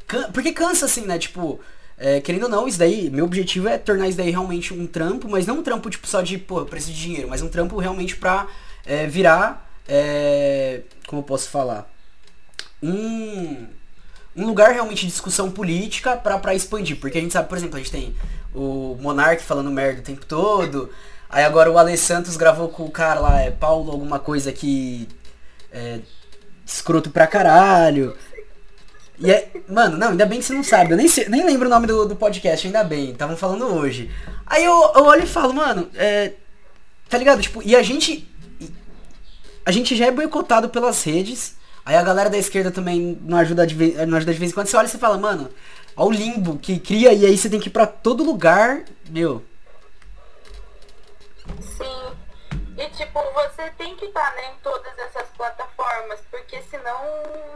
[0.06, 1.18] can- Porque cansa assim, né?
[1.18, 1.58] Tipo,
[2.02, 5.28] é, querendo ou não, isso daí, meu objetivo é tornar isso daí realmente um trampo,
[5.28, 7.76] mas não um trampo tipo só de, pô, eu preciso de dinheiro, mas um trampo
[7.76, 8.48] realmente pra
[8.86, 11.92] é, virar, é, como eu posso falar,
[12.82, 13.66] um,
[14.34, 16.98] um lugar realmente de discussão política pra, pra expandir.
[16.98, 18.14] Porque a gente sabe, por exemplo, a gente tem
[18.54, 20.88] o Monark falando merda o tempo todo,
[21.28, 25.06] aí agora o Ale Santos gravou com o cara lá, é Paulo alguma coisa que
[25.70, 26.00] é
[26.64, 28.16] escroto pra caralho.
[29.20, 30.92] E é, mano, não, ainda bem que você não sabe.
[30.92, 33.10] Eu nem, sei, nem lembro o nome do, do podcast, ainda bem.
[33.10, 34.10] Estavam falando hoje.
[34.46, 36.32] Aí eu, eu olho e falo, mano, é.
[37.08, 37.42] Tá ligado?
[37.42, 38.26] Tipo, e a gente.
[39.64, 41.54] A gente já é boicotado pelas redes.
[41.84, 44.54] Aí a galera da esquerda também não ajuda de vez, não ajuda de vez em
[44.54, 44.68] quando.
[44.68, 45.50] Você olha e você fala, mano,
[45.94, 48.84] ó o limbo que cria e aí você tem que ir pra todo lugar.
[49.10, 49.42] Meu.
[51.76, 51.99] Sim.
[52.80, 56.98] E tipo, você tem que estar né, em todas essas plataformas, porque senão,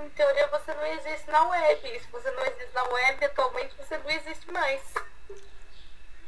[0.05, 1.81] em teoria, você não existe na web.
[1.83, 4.83] E se você não existe na web, atualmente você não existe mais.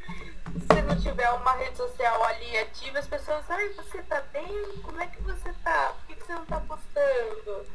[0.07, 4.49] Se não tiver uma rede social ali ativa, as pessoas, ai, você tá bem?
[4.83, 5.93] Como é que você tá?
[5.99, 7.67] Por que, que você não tá postando?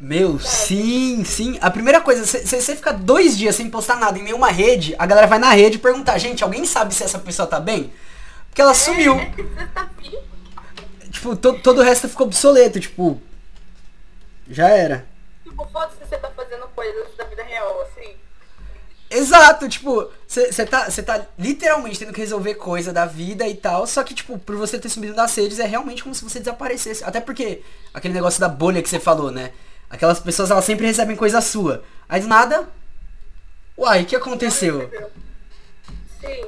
[0.00, 1.58] Meu, sim, sim.
[1.60, 5.26] A primeira coisa, você fica dois dias sem postar nada em nenhuma rede, a galera
[5.26, 7.92] vai na rede perguntar, gente, alguém sabe se essa pessoa tá bem?
[8.48, 9.16] Porque ela sumiu.
[9.36, 10.29] Você tá vivo?
[11.20, 13.20] Tipo, to, todo o resto ficou obsoleto, tipo.
[14.48, 15.06] Já era.
[15.44, 18.14] Tipo, foda-se se você tá fazendo coisas da vida real, assim.
[19.10, 23.86] Exato, tipo, você tá, cê tá literalmente tendo que resolver coisa da vida e tal,
[23.86, 27.04] só que, tipo, por você ter subido nas redes é realmente como se você desaparecesse.
[27.04, 29.52] Até porque, aquele negócio da bolha que você falou, né?
[29.90, 31.84] Aquelas pessoas, elas sempre recebem coisa sua.
[32.08, 32.66] Aí do nada,
[33.76, 34.90] uai, o que aconteceu?
[36.18, 36.46] Sim.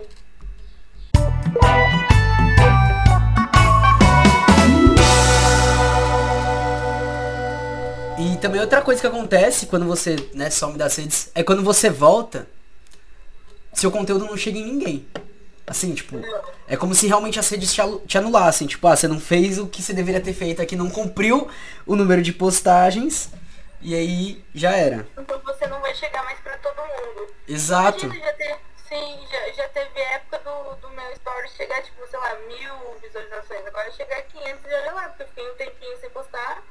[8.42, 12.46] Também outra coisa que acontece quando você, né, some das redes, é quando você volta,
[13.72, 15.07] seu conteúdo não chega em ninguém.
[15.64, 16.16] Assim, tipo,
[16.66, 17.72] é como se realmente as redes
[18.07, 18.66] te anulassem.
[18.66, 21.48] Tipo, ah, você não fez o que você deveria ter feito aqui, não cumpriu
[21.87, 23.31] o número de postagens,
[23.81, 25.07] e aí já era.
[25.16, 27.33] Então você não vai chegar mais pra todo mundo.
[27.46, 28.07] Exato.
[28.07, 28.57] Imagina, já teve,
[28.88, 33.64] sim, já, já teve época do, do meu story chegar, tipo, sei lá, mil visualizações.
[33.64, 36.62] Agora chegar a 500 e olha lá, porque eu fiquei um tempinho sem postar.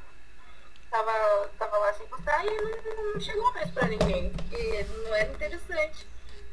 [0.92, 4.30] Tava, tava lá sem postar e não, não chegou mais pra ninguém.
[4.34, 6.06] Porque não era interessante.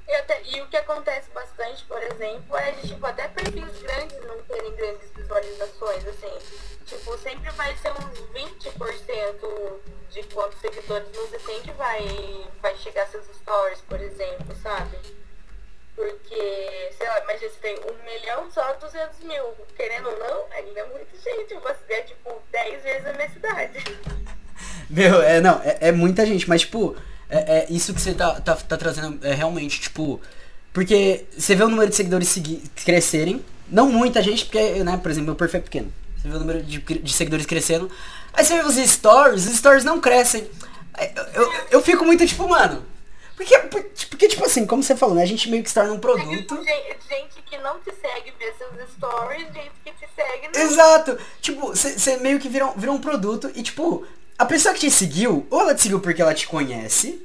[0.06, 4.18] E, até, e o que acontece bastante, por exemplo, é de tipo, até perfis grandes
[4.24, 6.32] não terem grandes visualizações, assim.
[6.86, 13.06] Tipo, sempre vai ser uns 20% de quantos seguidores você tem que vai, vai chegar
[13.08, 14.96] seus stories, por exemplo, sabe?
[15.98, 19.42] Porque, sei lá, imagina você tem um milhão só 200 mil.
[19.76, 21.54] Querendo ou não, ainda é muita gente.
[21.54, 23.84] Você é tipo 10 vezes a minha cidade.
[24.88, 26.94] Meu, é, não, é, é muita gente, mas tipo,
[27.28, 30.20] é, é isso que você tá, tá, tá trazendo é realmente, tipo.
[30.72, 35.10] Porque você vê o número de seguidores segui- crescerem, não muita gente, porque, né, por
[35.10, 35.92] exemplo, meu perfil é pequeno.
[36.16, 37.90] Você vê o número de, de seguidores crescendo.
[38.32, 40.48] Aí você vê os stories, os stories não crescem.
[41.16, 42.84] Eu, eu, eu fico muito tipo, mano.
[43.38, 43.56] Porque,
[44.10, 45.22] porque, tipo assim, como você falou, né?
[45.22, 46.60] A gente meio que se torna um produto.
[47.08, 50.60] Gente, que não te segue vê seus stories, gente que te segue não.
[50.60, 51.18] Exato!
[51.40, 54.04] Tipo, você meio que vira um, vira um produto e, tipo,
[54.36, 57.24] a pessoa que te seguiu, ou ela te seguiu porque ela te conhece,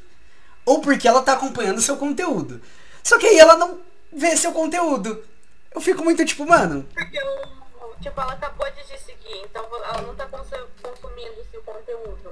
[0.64, 2.62] ou porque ela tá acompanhando o seu conteúdo.
[3.04, 3.80] Só que aí ela não
[4.12, 5.24] vê seu conteúdo.
[5.74, 6.88] Eu fico muito tipo, mano.
[6.94, 7.20] Porque
[8.02, 12.32] tipo, ela acabou de te seguir, então ela não tá consu- consumindo seu conteúdo.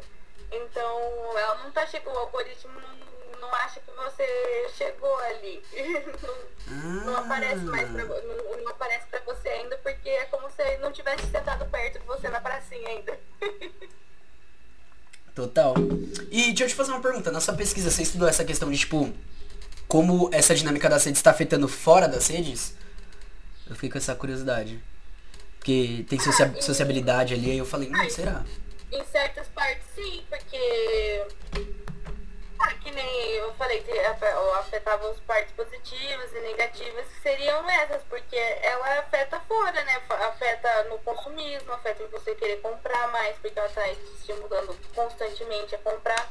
[0.52, 3.11] Então ela não tá chegando, o algoritmo não,
[3.42, 5.62] não acha que você chegou ali.
[6.68, 10.78] não, não aparece mais pra, não, não aparece pra você ainda porque é como se
[10.78, 13.20] não tivesse sentado perto de você na pracinha ainda.
[15.36, 15.74] Total.
[16.30, 17.32] E deixa eu te fazer uma pergunta.
[17.32, 19.12] Na sua pesquisa, você estudou essa questão de, tipo,
[19.88, 22.76] como essa dinâmica das redes está afetando fora das redes?
[23.68, 24.84] Eu fiquei com essa curiosidade.
[25.58, 28.44] Porque tem socia sociabilidade ali, aí eu falei, hum, será?
[28.92, 31.26] Em certas partes sim, porque
[32.62, 34.26] ah, que nem eu falei que afe-
[34.60, 40.02] afetava os partes positivas e negativas, que seriam essas, porque ela afeta fora, né?
[40.10, 45.76] Afeta no consumismo, afeta em você querer comprar mais, porque ela tá te estimulando constantemente
[45.76, 46.30] a comprar.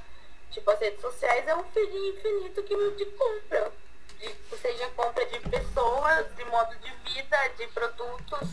[0.50, 3.72] Tipo, as redes sociais é um feed infinito que de compra.
[4.18, 8.48] De, seja compra de pessoas, de modo de vida, de produtos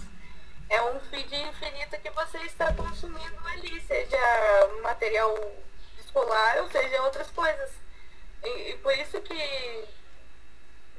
[0.70, 4.18] é um feed infinito que você está consumindo ali, seja
[4.82, 5.34] material
[6.18, 7.70] escolar ou seja outras coisas.
[8.44, 9.88] E, e por isso que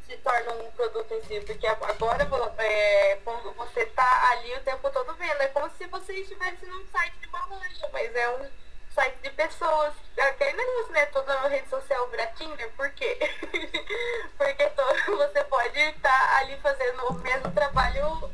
[0.07, 2.27] se torna um produto em si, porque a- agora
[2.59, 3.17] é,
[3.57, 7.27] você está ali o tempo todo vendo, é como se você estivesse num site de
[7.29, 8.51] uma loja, mas é um
[8.95, 9.93] sites de pessoas.
[10.19, 11.07] Aquele negócio, né?
[11.07, 13.19] Toda rede social vira Tinder, por quê?
[14.37, 18.33] Porque todo, você pode estar ali fazendo o mesmo trabalho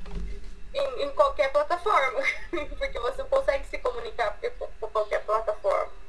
[0.72, 2.20] em, em qualquer plataforma.
[2.78, 4.38] Porque você consegue se comunicar
[4.80, 6.03] por qualquer plataforma.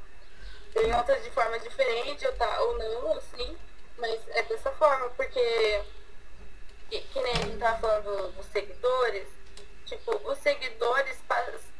[0.76, 3.56] Tem outras de forma diferente ou, tá, ou não, assim,
[3.96, 5.80] mas é dessa forma, porque
[6.90, 9.26] que, que nem a gente tava falando dos seguidores,
[9.86, 11.16] tipo, os seguidores,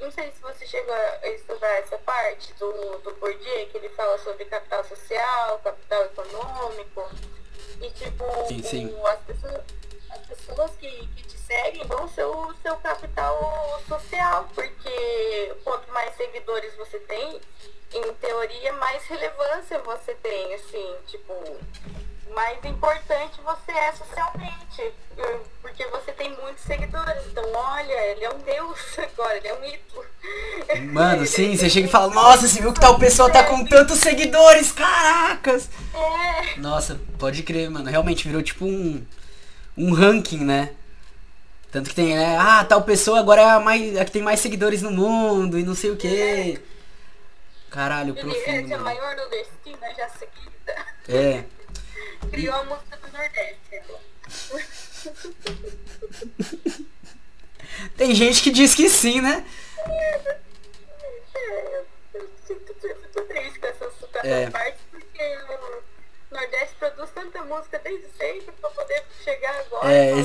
[0.00, 4.16] não sei se você chegou a estudar essa parte do, do Bourdieu, que ele fala
[4.18, 7.06] sobre capital social, capital econômico,
[7.82, 8.94] e tipo, sim, sim.
[8.94, 9.64] O, as, pessoas,
[10.08, 13.35] as pessoas que, que te seguem vão ser o seu capital
[16.26, 17.40] seguidores você tem,
[17.94, 21.32] em teoria, mais relevância você tem, assim, tipo,
[22.34, 24.92] mais importante você é socialmente,
[25.62, 27.22] porque você tem muitos seguidores.
[27.30, 30.04] Então, olha, ele é um deus agora, ele é um mito.
[30.92, 33.98] Mano, sim, você chega e fala, nossa, você viu que tal pessoa tá com tantos
[33.98, 35.70] seguidores, caracas!
[35.94, 36.58] É.
[36.58, 39.04] Nossa, pode crer, mano, realmente virou tipo um,
[39.76, 40.74] um ranking, né?
[41.76, 42.38] Tanto que tem, né?
[42.38, 45.62] Ah, tal pessoa agora é a, mais, a que tem mais seguidores no mundo e
[45.62, 46.56] não sei o quê.
[46.56, 47.70] É.
[47.70, 48.72] Caralho, profundo.
[48.72, 50.86] é a maior nordestina já seguida.
[51.06, 51.44] É.
[52.32, 53.82] Criou a música do Nordeste.
[57.94, 59.44] Tem gente que diz que sim, né?
[59.86, 61.82] É,
[62.14, 63.90] eu sinto muito triste com essa,
[64.26, 64.48] É.
[64.48, 65.38] parte, porque
[66.30, 69.92] o Nordeste produz tanta música desde sempre pra poder chegar agora.
[69.92, 70.24] É, e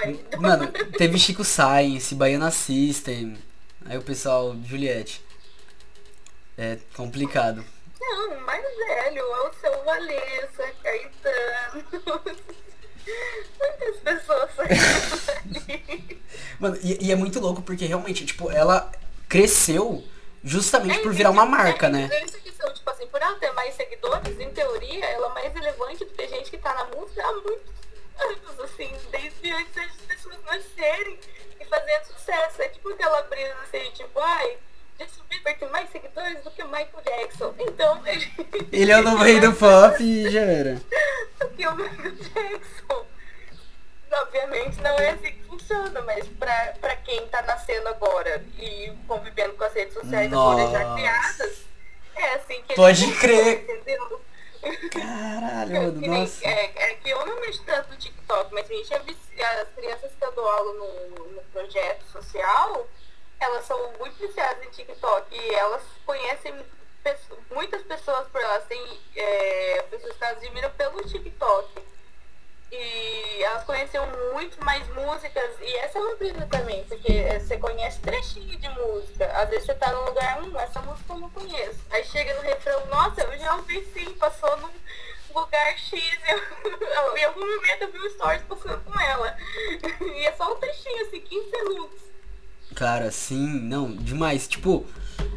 [0.00, 0.20] "Dói".
[0.38, 3.36] Mano, teve Chico Science, Baiana System,
[3.86, 5.24] aí o pessoal, Juliette.
[6.56, 7.64] É complicado.
[8.00, 11.84] Não, mais velho é o seu Valença, Caetano.
[13.58, 14.50] Muitas pessoas.
[16.58, 18.90] Mano, e, e é muito louco porque realmente, tipo, ela
[19.28, 20.04] cresceu
[20.42, 22.08] justamente por virar uma marca, né?
[22.10, 25.52] É que são, tipo assim, por ela ter mais seguidores, em teoria, ela é mais
[25.54, 27.77] relevante do que gente que tá na música há muitos
[28.20, 31.18] anos, assim, desde antes das pessoas nascerem
[31.60, 32.62] e fazendo sucesso.
[32.62, 34.58] É tipo aquela brisa assim, tipo, ai,
[35.00, 37.54] Justin Bieber tem mais seguidores do que Michael Jackson.
[37.58, 38.32] Então, ele...
[38.72, 40.74] Ele é o novo rei do pop e já era.
[41.40, 43.06] do que o Michael Jackson.
[44.10, 49.52] Obviamente não é assim que funciona, mas pra, pra quem tá nascendo agora e convivendo
[49.52, 50.94] com as redes sociais agora já Nossa.
[50.94, 51.58] criadas,
[52.16, 53.64] é assim que Pode crer.
[53.64, 54.20] entendeu?
[54.90, 56.44] Caralho, mano, nem- nossa.
[56.46, 60.12] É, é que eu não mexo tanto no TikTok, mas a gente é as crianças
[60.18, 62.86] que eu dou aula no, no projeto social,
[63.40, 66.54] elas são muito viciadas em TikTok e elas conhecem
[67.02, 71.68] pesso- muitas pessoas por elas, têm é, pessoas que elas admiram pelo TikTok.
[72.70, 77.98] E elas conheciam muito mais músicas, e essa é uma brisa também, porque você conhece
[78.00, 79.26] trechinho de música.
[79.32, 81.78] Às vezes você tá num lugar, hum, essa música eu não conheço.
[81.90, 84.70] Aí chega no refrão, nossa, eu já ouvi sim, passou num
[85.34, 89.36] lugar X, eu, em algum momento eu vi um stories passando com ela.
[90.00, 92.00] E é só um trechinho, assim, 15 segundos.
[92.74, 94.46] Cara, sim, não, demais.
[94.46, 94.86] Tipo,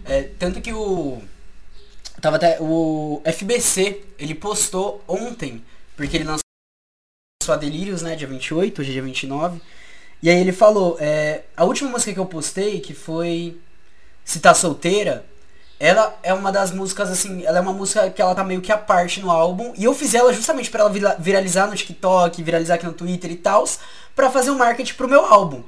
[0.05, 1.21] é, tanto que o.
[2.19, 2.57] Tava até.
[2.59, 5.63] O FBC, ele postou ontem,
[5.95, 6.41] porque ele lançou
[7.49, 8.15] a Delírios, né?
[8.15, 9.61] Dia 28, hoje é dia 29.
[10.21, 13.57] E aí ele falou, é, a última música que eu postei, que foi
[14.23, 15.25] Se Tá Solteira,
[15.79, 18.71] ela é uma das músicas, assim, ela é uma música que ela tá meio que
[18.71, 19.73] à parte no álbum.
[19.75, 23.31] E eu fiz ela justamente pra ela vira- viralizar no TikTok, viralizar aqui no Twitter
[23.31, 23.63] e tal,
[24.15, 25.63] pra fazer um marketing pro meu álbum.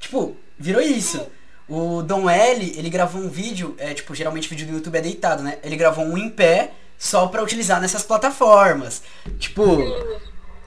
[0.00, 1.26] Tipo, virou isso.
[1.68, 5.42] O Dom L, ele gravou um vídeo, é tipo, geralmente vídeo do YouTube é deitado,
[5.42, 5.58] né?
[5.62, 9.02] Ele gravou um em pé só pra utilizar nessas plataformas.
[9.38, 9.76] Tipo,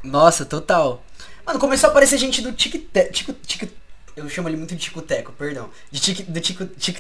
[0.07, 1.03] nossa, total.
[1.45, 3.67] Mano, começou a aparecer gente do Tic Tico, Tico,
[4.15, 5.69] eu chamo ele muito de Tico Teco, perdão.
[5.91, 6.99] De tic, do Tico, tic,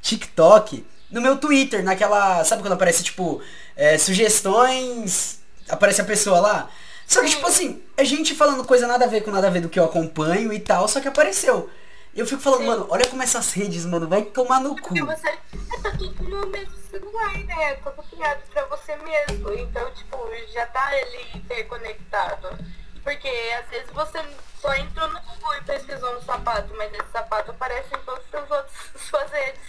[0.00, 3.40] TikTok no meu Twitter, naquela, sabe quando aparece tipo
[3.76, 6.70] é, sugestões, aparece a pessoa lá?
[7.06, 9.60] Só que tipo assim, é gente falando coisa nada a ver com nada a ver
[9.60, 11.70] do que eu acompanho e tal, só que apareceu.
[12.16, 12.66] Eu fico falando, Sim.
[12.66, 14.94] mano, olha como essas redes, mano, vai tomar no cu.
[14.94, 15.38] Você é,
[15.82, 17.72] tá tudo no mesmo celular, né?
[17.72, 19.52] É tudo criado pra você mesmo.
[19.54, 20.18] Então, tipo,
[20.52, 22.56] já tá ali interconectado.
[23.02, 23.28] Porque
[23.58, 24.24] às vezes você
[24.60, 28.50] só entrou no Google e pesquisou no sapato, mas esse sapato aparece em todas as
[28.50, 29.60] outras suas redes.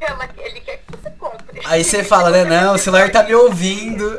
[0.00, 1.60] Ela, ele quer que você compre.
[1.64, 4.18] Aí você fala, né, não, o celular tá me ouvindo.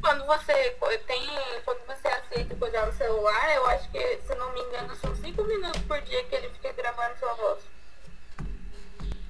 [0.00, 0.76] Quando você
[1.06, 1.30] tem.
[1.64, 5.44] Quando você aceita coisar no celular, eu acho que, se não me engano, são 5
[5.44, 7.71] minutos por dia que ele fica gravando sua voz.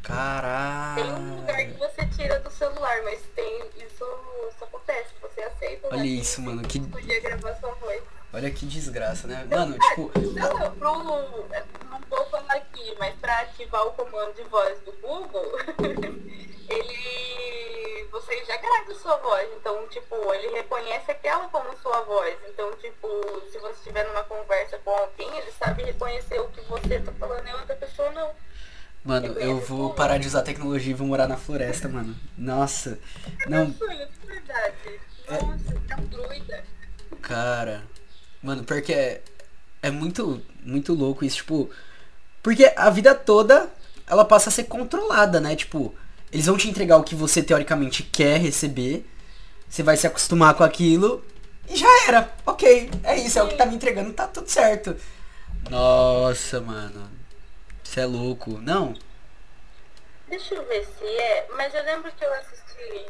[0.02, 1.78] Tem um lugar que Caralho.
[1.78, 3.62] você tira do celular, mas tem.
[3.76, 4.04] Isso,
[4.48, 5.08] isso acontece.
[5.22, 5.86] Você aceita.
[5.88, 6.06] Olha né?
[6.06, 8.02] isso, mano, que- Podia gravar sua voz.
[8.34, 9.46] Olha que desgraça, né?
[9.48, 10.10] Mano, tipo.
[10.18, 14.92] Não, não, pro, não vou falar aqui, mas pra ativar o comando de voz do
[14.92, 15.52] Google,
[16.68, 18.08] ele.
[18.10, 19.48] Você já grava sua voz.
[19.56, 22.36] Então, tipo, ele reconhece aquela como sua voz.
[22.48, 23.08] Então, tipo,
[23.50, 27.46] se você estiver numa conversa com alguém, ele sabe reconhecer o que você tá falando
[27.48, 28.30] e outra pessoa não.
[29.04, 32.14] Mano, eu vou parar de usar tecnologia e vou morar na floresta, mano.
[32.38, 32.98] Nossa.
[33.48, 33.70] Não.
[33.70, 33.78] De
[34.26, 35.00] verdade.
[35.28, 36.64] Nossa, tá doida.
[37.20, 37.82] Cara.
[38.40, 39.22] Mano, porque é,
[39.82, 41.68] é muito, muito louco isso, tipo.
[42.42, 43.68] Porque a vida toda
[44.06, 45.56] ela passa a ser controlada, né?
[45.56, 45.94] Tipo,
[46.30, 49.08] eles vão te entregar o que você teoricamente quer receber.
[49.68, 51.24] Você vai se acostumar com aquilo
[51.68, 52.32] e já era.
[52.46, 54.94] Ok, é isso, é o que tá me entregando, tá tudo certo.
[55.70, 57.21] Nossa, mano.
[57.92, 58.52] Isso é louco.
[58.52, 58.94] Não.
[60.26, 63.04] Deixa eu ver se é, mas eu lembro que eu assisti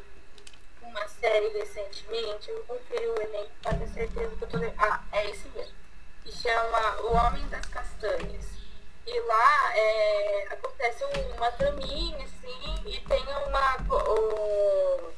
[0.82, 4.74] uma série recentemente, eu vou conferir o Enem pra ter certeza que eu tô lendo.
[4.76, 5.72] Ah, é esse mesmo.
[6.24, 8.44] Que chama O Homem das Castanhas.
[9.06, 11.04] E lá é, acontece
[11.36, 13.76] uma traminha, assim, e tem uma.
[13.88, 15.12] Um,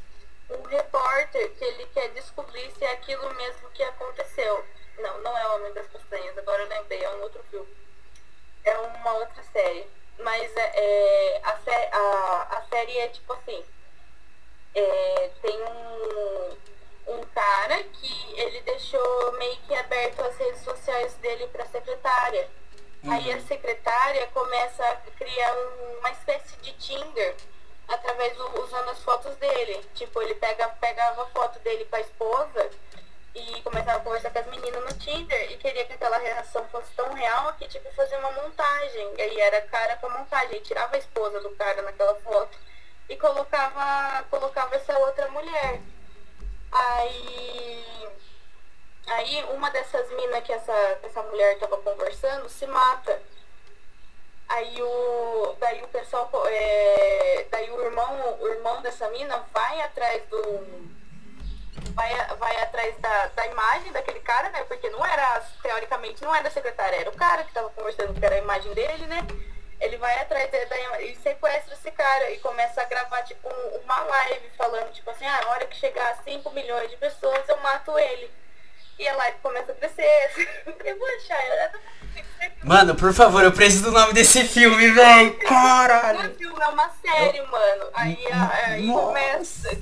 [0.56, 2.33] um repórter que ele quer descobrir
[83.04, 85.38] por favor, eu preciso do nome desse filme, velho.
[85.40, 86.20] Caralho.
[86.20, 87.46] Não é filme, é uma série, eu...
[87.48, 87.90] mano.
[87.92, 89.68] Aí, aí começa.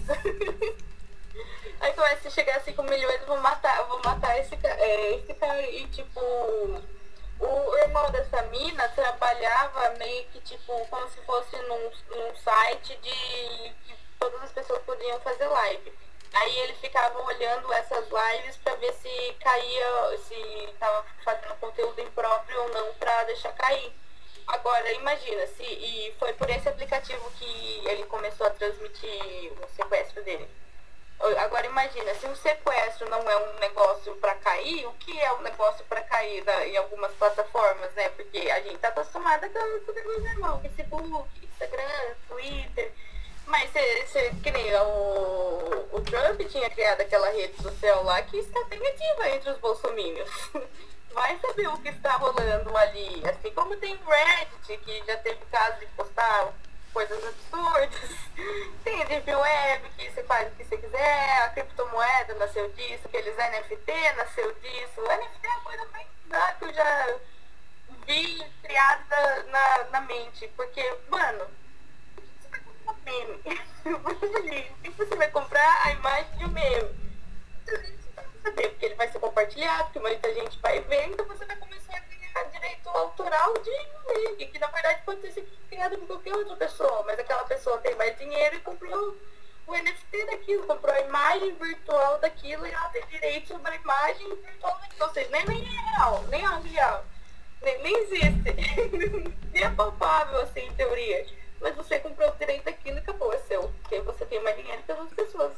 [1.81, 5.35] aí começa a chegar a 5 milhões, eu vou matar, vou matar esse, é, esse
[5.35, 5.63] cara.
[5.71, 12.37] E tipo o irmão dessa mina trabalhava meio que tipo como se fosse num, num
[12.39, 15.93] site de que todas as pessoas podiam fazer live.
[16.35, 20.35] Aí ele ficava olhando essas lives para ver se caía, se
[20.73, 22.01] estava fazendo conteúdo
[22.33, 23.93] impróprio ou não para deixar cair.
[24.47, 30.23] Agora imagina, se e foi por esse aplicativo que ele começou a transmitir o sequestro
[30.25, 30.49] dele.
[31.39, 35.43] Agora imagina, se um sequestro não é um negócio para cair, o que é um
[35.43, 38.09] negócio para cair da, em algumas plataformas, né?
[38.11, 42.93] Porque a gente tá acostumada com tudo normal, Facebook, Instagram, Twitter.
[43.47, 48.65] Mas você, que nem o, o Trump tinha criado aquela rede social lá que está
[48.65, 50.31] bem ativa entre os bolsomínios.
[51.15, 53.23] Vai saber o que está rolando ali.
[53.29, 56.53] Assim como tem Reddit, que já teve caso de postar
[56.93, 58.11] coisas absurdas.
[58.85, 63.37] Tem Deep Web, que você faz o que você quiser, a criptomoeda nasceu disso, aqueles
[63.37, 65.01] NFT nasceu disso.
[65.01, 67.17] O NFT é a coisa mais bizarra que eu já
[68.07, 70.49] vi criada na, na mente.
[70.57, 71.47] Porque, mano,
[72.17, 73.43] você vai comprar meme.
[73.85, 75.87] o que você vai comprar?
[75.87, 77.03] A imagem de um meme.
[78.43, 82.01] Porque ele vai ser compartilhado, porque muita gente vai ver, então você vai começar a
[82.01, 83.71] ganhar direito autoral de
[84.07, 87.79] meme, que na verdade pode ter sido criado por qualquer outra pessoa, mas aquela pessoa
[87.79, 89.17] tem mais dinheiro e comprou
[89.67, 94.29] o NFT daquilo, comprou a imagem virtual daquilo e ela tem direito sobre a imagem
[94.37, 95.07] virtual daquilo.
[95.07, 97.05] Ou seja, nem, nem é real, nem é real.
[97.63, 99.37] Nem, nem existe.
[99.53, 101.27] nem é palpável assim em teoria.
[101.61, 103.69] Mas você comprou o direito daquilo e acabou, é seu.
[103.83, 105.53] Porque você tem mais dinheiro que as outras pessoas.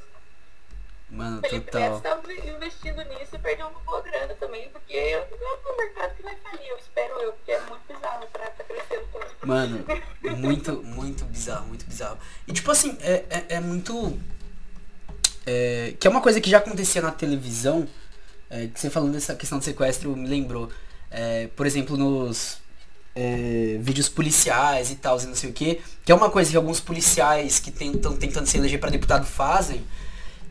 [1.10, 1.80] Mano, Felipe total.
[1.80, 5.28] Neto estava investindo nisso e perdeu uma boa grana também, porque é
[5.72, 9.04] um mercado que vai falir, eu espero eu, porque é muito bizarro pra tá crescendo
[9.12, 9.46] tanto.
[9.46, 9.84] Mano,
[10.36, 12.18] muito, muito bizarro, muito bizarro.
[12.48, 14.18] E tipo assim, é, é, é muito.
[15.46, 17.86] É, que é uma coisa que já acontecia na televisão,
[18.48, 20.70] é, que você falando dessa questão do sequestro me lembrou.
[21.10, 22.58] É, por exemplo, nos
[23.14, 26.56] é, vídeos policiais e tal, e não sei o que, que é uma coisa que
[26.56, 29.84] alguns policiais que estão tentando se eleger para deputado fazem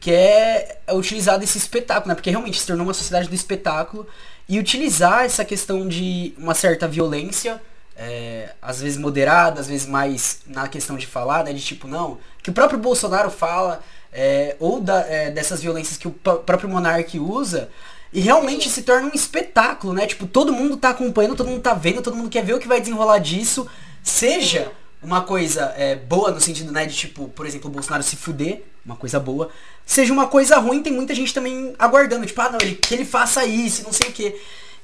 [0.04, 2.16] que é utilizar desse espetáculo, né?
[2.16, 4.06] Porque realmente se tornou uma sociedade do espetáculo
[4.50, 7.62] e utilizar essa questão de uma certa violência,
[7.96, 11.54] é, às vezes moderada, às vezes mais na questão de falar, né?
[11.54, 13.82] De tipo, não, que o próprio Bolsonaro fala,
[14.12, 17.70] é, ou da, é, dessas violências que o próprio monarca usa,
[18.12, 20.06] e realmente se torna um espetáculo, né?
[20.06, 22.68] Tipo, todo mundo tá acompanhando, todo mundo tá vendo, todo mundo quer ver o que
[22.68, 23.66] vai desenrolar disso,
[24.04, 24.70] seja
[25.02, 28.64] uma coisa é, boa no sentido, né, de tipo, por exemplo, o Bolsonaro se fuder,
[28.86, 29.50] uma coisa boa,
[29.86, 33.06] seja uma coisa ruim, tem muita gente também aguardando, tipo, ah não, ele, que ele
[33.06, 34.40] faça isso, não sei o quê.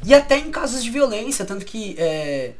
[0.05, 2.53] E até em casos de violência, tanto que é,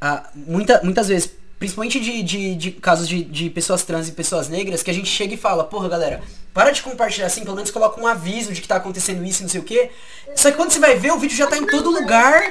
[0.00, 4.48] a, muita, muitas vezes, principalmente de, de, de casos de, de pessoas trans e pessoas
[4.48, 6.22] negras, que a gente chega e fala, porra galera,
[6.54, 9.42] para de compartilhar assim, pelo menos coloca um aviso de que tá acontecendo isso e
[9.42, 9.90] não sei o quê.
[10.34, 12.42] Só que quando você vai ver, o vídeo já tá em todo lugar.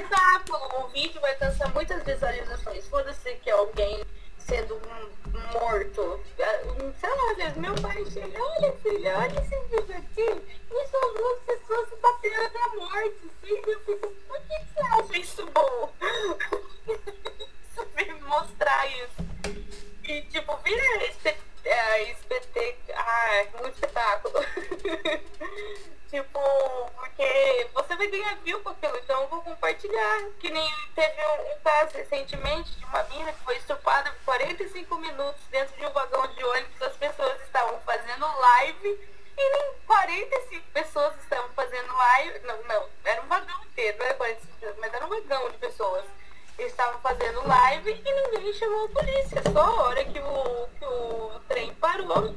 [0.83, 2.85] O vídeo vai alcançar muitas visualizações.
[2.85, 4.01] Foda-se que alguém
[4.47, 4.79] sendo
[5.51, 6.19] morto.
[6.99, 10.41] Sei lá, às vezes meu pai chega, olha filha, olha esse vídeo aqui,
[10.71, 13.31] e são duas pessoas se batendo até morte.
[13.43, 15.93] Sim, eu fico, por que você acha isso bom?
[18.29, 19.29] mostrar isso.
[20.03, 21.29] E tipo, vira esse,
[21.65, 22.15] é,
[22.95, 24.35] ah, um espetáculo.
[26.09, 26.39] tipo,
[26.95, 30.29] porque você vai ganhar view com aquilo, então eu vou compartilhar.
[30.39, 35.41] Que nem teve um, caso recentemente de uma mina que foi estupada por 45 minutos
[35.51, 38.99] dentro de um vagão de ônibus, as pessoas estavam fazendo live
[39.37, 42.39] e nem 45 pessoas estavam fazendo live.
[42.39, 45.57] Não, não, era um vagão inteiro, não era 45 pessoas, mas era um vagão de
[45.57, 46.05] pessoas.
[46.57, 49.41] Eles estavam fazendo live e ninguém chamou a polícia.
[49.53, 52.35] Só a hora que o, que o trem parou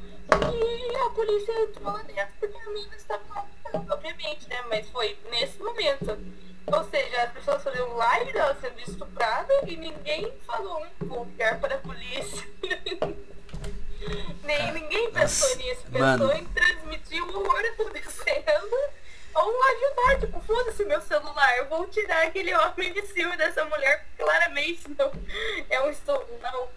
[1.24, 1.80] polícia dentro
[2.40, 3.46] porque a menina estava
[3.88, 4.62] obviamente, né?
[4.68, 6.18] Mas foi nesse momento.
[6.66, 11.76] Ou seja, as pessoas faziam live dela sendo estuprada e ninguém falou um lugar para
[11.76, 12.48] a polícia.
[14.42, 15.82] Nem ninguém pensou Nossa, nisso.
[15.82, 16.32] Pensou mano.
[16.32, 18.76] em transmitir o horror acontecendo
[19.34, 24.06] ou ajudar, tipo, foda-se meu celular, eu vou tirar aquele homem de cima dessa mulher,
[24.18, 25.10] claramente não
[25.70, 26.68] é um estupro, não.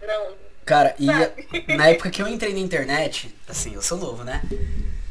[0.00, 0.49] Não.
[0.70, 1.06] Cara, e
[1.74, 4.40] na época que eu entrei na internet, assim, eu sou novo, né?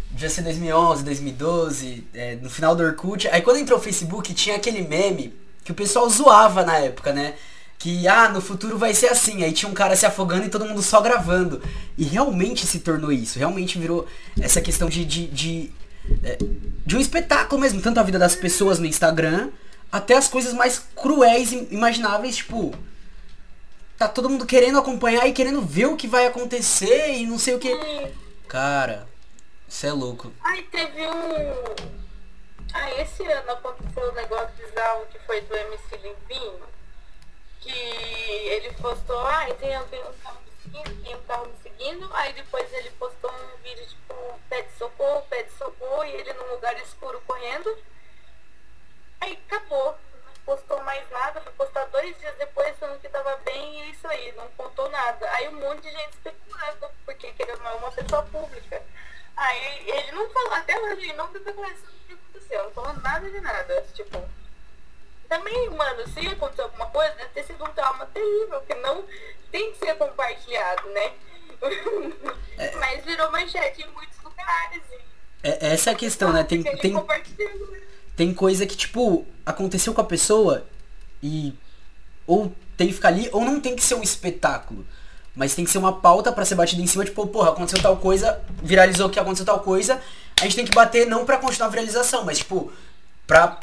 [0.09, 3.27] Devia ser 2011, 2012, é, no final do Orkut.
[3.27, 7.33] Aí quando entrou o Facebook, tinha aquele meme que o pessoal zoava na época, né?
[7.77, 9.43] Que, ah, no futuro vai ser assim.
[9.43, 11.61] Aí tinha um cara se afogando e todo mundo só gravando.
[11.97, 13.37] E realmente se tornou isso.
[13.37, 14.07] Realmente virou
[14.39, 15.71] essa questão de, de, de
[16.23, 16.37] é,
[16.85, 19.49] de um espetáculo mesmo, tanto a vida das pessoas no Instagram,
[19.91, 22.73] até as coisas mais cruéis e imagináveis, tipo.
[23.99, 27.55] Tá todo mundo querendo acompanhar e querendo ver o que vai acontecer e não sei
[27.55, 27.69] o que.
[28.47, 29.05] Cara,
[29.67, 30.31] isso é louco.
[30.41, 31.75] Ai, teve um.
[32.73, 36.61] Ah, esse ano aconteceu um negócio bizarro que foi do MC Livinho.
[37.59, 42.09] Que ele postou, ah, tem alguém um carro me seguindo, tem um carro me seguindo.
[42.13, 44.15] Aí depois ele postou um vídeo tipo,
[44.49, 47.77] pede socorro, pede socorro, e ele num lugar escuro correndo.
[49.19, 49.97] Aí acabou.
[50.49, 54.07] Postou mais nada, foi postar dois dias depois falando que tava bem e é isso
[54.07, 55.29] aí, não contou nada.
[55.33, 58.81] Aí um monte de gente especulando, porque ele é uma pessoa pública.
[59.37, 62.93] Aí ele não falou, até hoje ele não teve conhecendo o que aconteceu, não falou
[62.93, 63.85] nada de nada.
[63.93, 64.27] Tipo,
[65.27, 69.05] também, mano, se acontecer alguma coisa, deve ter sido um trauma terrível, que não
[69.51, 71.13] tem que ser compartilhado, né?
[72.57, 72.71] É.
[72.81, 74.81] Mas virou manchete em muitos lugares.
[75.43, 76.43] É, essa é a questão, né?
[76.43, 76.95] Tem, tem?
[78.19, 80.65] Tem coisa que, tipo, aconteceu com a pessoa
[81.23, 81.53] e
[82.27, 84.85] ou tem que ficar ali, ou não tem que ser um espetáculo.
[85.33, 87.95] Mas tem que ser uma pauta para ser batida em cima, tipo, porra, aconteceu tal
[87.95, 90.01] coisa, viralizou que aconteceu tal coisa,
[90.37, 92.69] a gente tem que bater não pra continuar a viralização, mas tipo,
[93.25, 93.57] pra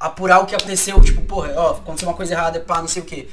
[0.00, 3.06] apurar o que aconteceu, tipo, porra, ó, aconteceu uma coisa errada, pá, não sei o
[3.06, 3.30] que.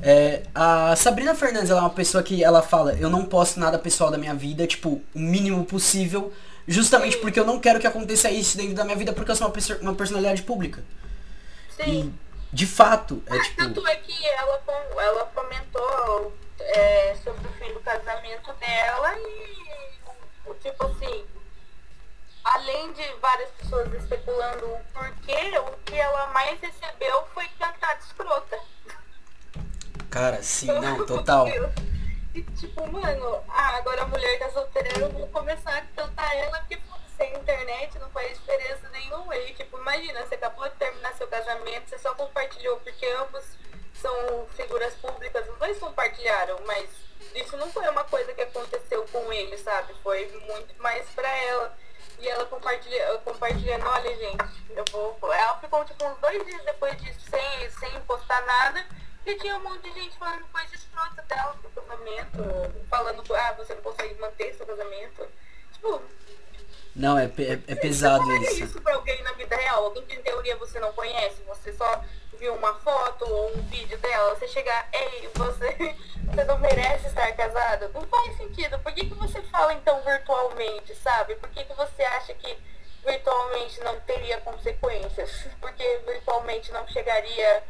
[0.00, 3.80] É, a Sabrina Fernandes, ela é uma pessoa que ela fala, eu não posto nada
[3.80, 6.32] pessoal da minha vida, tipo, o mínimo possível,
[6.66, 9.48] justamente porque eu não quero que aconteça isso dentro da minha vida, porque eu sou
[9.48, 10.82] uma, uma personalidade pública.
[11.76, 12.12] Sim.
[12.12, 13.56] E, de fato, é tipo...
[13.56, 14.62] Tanto é que ela,
[14.98, 21.24] ela comentou é, sobre o fim do casamento dela e, tipo assim,
[22.44, 28.58] além de várias pessoas especulando o porquê, o que ela mais recebeu foi cantada escrota.
[30.10, 31.46] Cara, sim, não, total.
[32.34, 36.58] E tipo, mano, ah, agora a mulher tá solteira, eu vou começar a cantar ela
[36.58, 36.80] porque
[37.16, 39.36] sem internet não faz diferença nenhuma.
[39.36, 43.44] E tipo, imagina, você acabou de terminar seu casamento, você só compartilhou porque ambos
[43.94, 46.90] são figuras públicas, os dois compartilharam, mas
[47.36, 49.94] isso não foi uma coisa que aconteceu com ele, sabe?
[50.02, 51.76] Foi muito mais pra ela.
[52.18, 55.32] E ela compartilha, compartilhando, olha gente, eu vou.
[55.32, 58.84] Ela ficou tipo uns dois dias depois disso sem, sem postar nada.
[59.26, 63.74] E tinha um monte de gente falando coisa escrota dela do casamento, falando, ah, você
[63.74, 65.26] não consegue manter seu casamento.
[65.72, 66.02] Tipo,
[66.94, 68.64] Não, é, é, é pesado isso.
[68.64, 69.84] isso pra alguém na vida real?
[69.84, 72.04] Alguém que em teoria você não conhece, você só
[72.38, 75.96] viu uma foto ou um vídeo dela, você chegar, ei, você,
[76.26, 77.90] você não merece estar casado?
[77.94, 78.78] Não faz sentido.
[78.80, 81.34] Por que, que você fala então virtualmente, sabe?
[81.36, 82.58] Por que, que você acha que
[83.06, 85.46] virtualmente não teria consequências?
[85.60, 87.62] Porque virtualmente não chegaria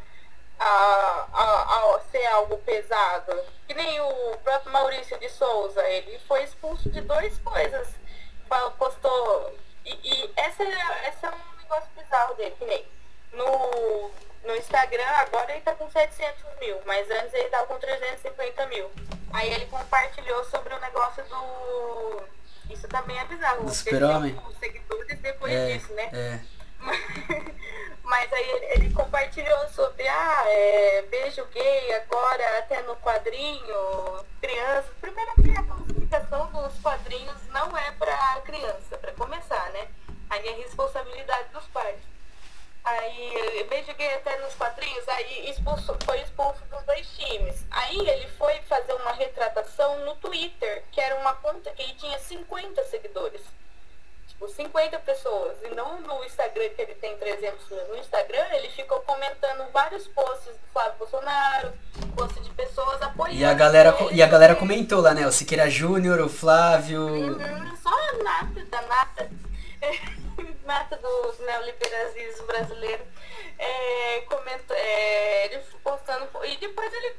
[0.59, 3.33] a, a, a ser algo pesado.
[3.67, 7.87] Que nem o próprio Maurício de Souza, ele foi expulso de duas coisas.
[8.77, 9.55] Postou.
[9.83, 12.85] E, e essa, essa é um negócio bizarro dele, que nem
[13.33, 14.11] no,
[14.43, 18.89] no Instagram, agora ele tá com 700 mil, mas antes ele tava com 350 mil.
[19.33, 22.23] Aí ele compartilhou sobre o negócio do.
[22.69, 23.63] Isso também é bizarro.
[23.65, 24.39] Do super-homem.
[24.47, 26.09] Os seguidores depois É, disso, né?
[26.13, 26.54] é.
[28.03, 34.89] Mas aí ele, compartilhou sobre, ah, é, beijo gay agora até no quadrinho, criança.
[35.01, 39.87] Primeiro que a classificação dos quadrinhos não é pra criança, pra começar, né?
[40.29, 41.99] Aí é responsabilidade dos pais.
[42.83, 47.65] Aí beijo gay até nos quadrinhos, aí expulso, foi expulso dos dois times.
[47.71, 52.83] Aí ele foi fazer uma retratação no Twitter, que era uma conta que tinha 50
[52.85, 53.41] seguidores
[54.35, 57.87] tipo, 50 pessoas, e não no Instagram que ele tem 300 mil.
[57.87, 61.73] No Instagram ele ficou comentando vários posts do Flávio Bolsonaro,
[62.15, 63.39] posts de pessoas apoiando.
[63.39, 64.15] E a galera, ele.
[64.15, 65.25] e a galera comentou lá, né?
[65.25, 67.01] O Siqueira Júnior, o Flávio.
[67.01, 69.31] Uhum, só a nata da nata.
[70.65, 73.03] nata do neoliberalismo brasileiro.
[73.57, 76.27] É, comenta, é, ele postando.
[76.43, 77.15] E depois ele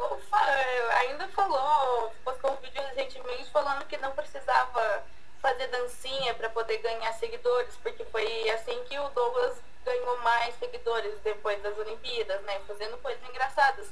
[1.00, 5.02] ainda falou, postou um vídeo recentemente falando que não precisava
[5.46, 11.14] fazer dancinha para poder ganhar seguidores, porque foi assim que o Douglas ganhou mais seguidores
[11.22, 12.60] depois das Olimpíadas, né?
[12.66, 13.86] Fazendo coisas engraçadas.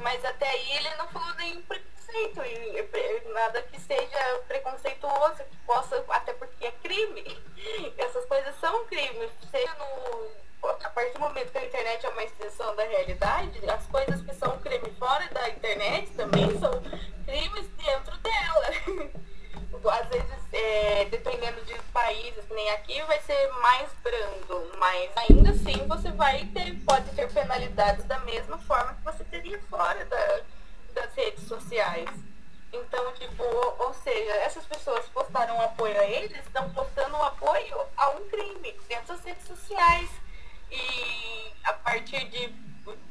[0.00, 6.04] Mas até aí ele não falou nenhum preconceito, e, nada que seja preconceituoso, que possa,
[6.08, 7.40] até porque é crime.
[7.96, 9.30] Essas coisas são crime.
[9.52, 13.86] Seja no, a partir do momento que a internet é uma extensão da realidade, as
[13.86, 16.77] coisas que são crime fora da internet também são
[22.70, 28.18] aqui, vai ser mais brando, mas ainda assim você vai ter, pode ter penalidades da
[28.20, 30.40] mesma forma que você teria fora da,
[30.94, 32.10] das redes sociais.
[32.72, 38.28] Então, tipo, ou, seja, essas pessoas postaram apoio a eles, estão postando apoio a um
[38.28, 40.10] crime dentro das redes sociais.
[40.70, 42.52] E a partir de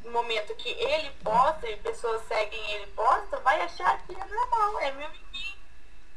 [0.10, 4.92] momento que ele posta e pessoas seguem ele posta, vai achar que é normal, é
[4.92, 5.27] mimimi.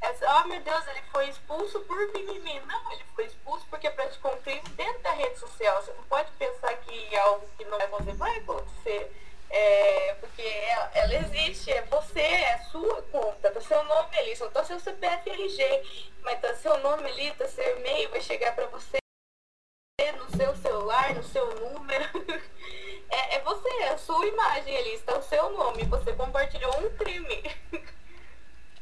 [0.03, 2.61] É, oh meu Deus, ele foi expulso por mimimi.
[2.61, 5.83] Não, ele foi expulso porque praticou um crime dentro da rede social.
[5.83, 8.17] Você não pode pensar que é algo que não vai acontecer.
[8.17, 9.13] Vai acontecer.
[9.51, 14.37] É, porque ela, ela existe, é você, é a sua conta, tá seu nome ali,
[14.37, 18.21] só tá seu CPF e RG, mas tá seu nome ali, tá seu e-mail, vai
[18.21, 18.99] chegar pra você
[20.17, 22.05] no seu celular, no seu número.
[23.13, 26.97] É, é você, é a sua imagem ali, está o seu nome, você compartilhou um
[26.97, 27.43] crime.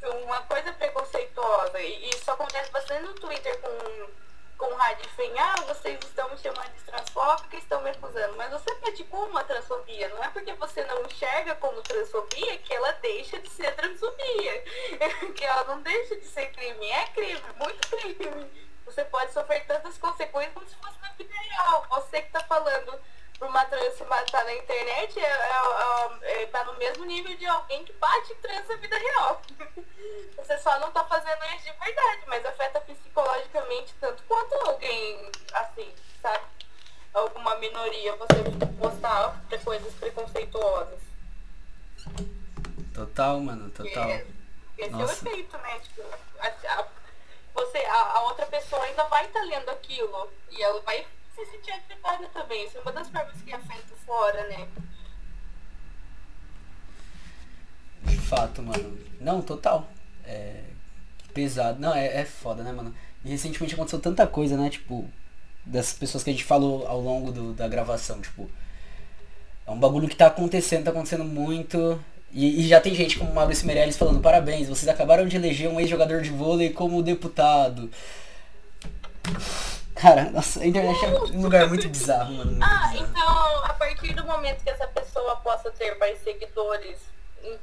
[0.03, 4.09] Uma coisa preconceituosa, e isso acontece bastante no Twitter com,
[4.57, 8.51] com rádio fem, ah, vocês estão me chamando de transfóbica e estão me acusando, mas
[8.51, 13.41] você praticou uma transfobia, não é porque você não enxerga como transfobia que ela deixa
[13.41, 14.63] de ser transfobia,
[15.35, 18.69] que ela não deixa de ser crime, é crime, muito crime.
[18.85, 21.87] Você pode sofrer tantas consequências como se fosse na vida real.
[21.91, 22.99] Você que está falando
[23.39, 27.47] para uma trans se matar na internet é, é, é, tá no mesmo nível de
[27.47, 29.41] alguém que bate trans na vida real.
[30.37, 35.95] Você só não tá fazendo isso de verdade, mas afeta psicologicamente tanto quanto alguém assim,
[36.21, 36.45] sabe?
[37.15, 38.35] Alguma minoria, você
[38.81, 41.01] postar coisas preconceituosas.
[42.95, 44.09] Total, mano, total.
[44.09, 44.27] É,
[44.77, 45.13] esse Nossa.
[45.29, 45.79] é o efeito, né?
[45.81, 46.03] Tipo,
[46.41, 46.47] a,
[46.81, 46.89] a-
[47.55, 51.07] você, a, a outra pessoa ainda vai estar lendo aquilo e ela vai
[51.45, 52.65] se sentir afetada também.
[52.67, 54.69] Isso é uma das formas que afeta fora, né?
[58.05, 58.99] De fato, mano.
[59.21, 59.89] Não, total.
[60.25, 60.63] É.
[61.35, 61.81] Pesado.
[61.81, 62.95] Não, é, é foda, né, mano?
[63.25, 64.71] E recentemente aconteceu tanta coisa, né?
[64.71, 65.09] Tipo,
[65.65, 68.49] das pessoas que a gente falou ao longo do- da gravação, tipo.
[69.67, 72.03] É um bagulho que tá acontecendo, tá acontecendo muito.
[72.33, 75.81] E, e já tem gente como Maurício Meirelles falando, parabéns, vocês acabaram de eleger um
[75.81, 77.91] ex-jogador de vôlei como deputado.
[80.01, 82.53] Cara, nossa, a internet é um lugar muito bizarro, mano.
[82.53, 83.09] Muito Ah, bizarro.
[83.11, 86.99] então, a partir do momento que essa pessoa possa ter mais seguidores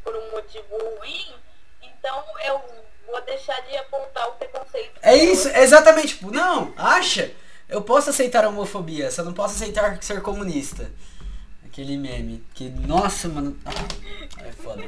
[0.03, 0.65] por um motivo
[0.99, 1.33] ruim,
[1.81, 2.61] então eu
[3.07, 4.99] vou deixar de apontar o preconceito.
[5.01, 6.09] É isso, exatamente.
[6.17, 7.31] Tipo, não, acha?
[7.69, 10.91] Eu posso aceitar a homofobia, só não posso aceitar ser comunista.
[11.65, 12.43] Aquele meme.
[12.53, 13.57] Que, nossa, mano.
[13.65, 13.71] ah,
[14.45, 14.83] É foda.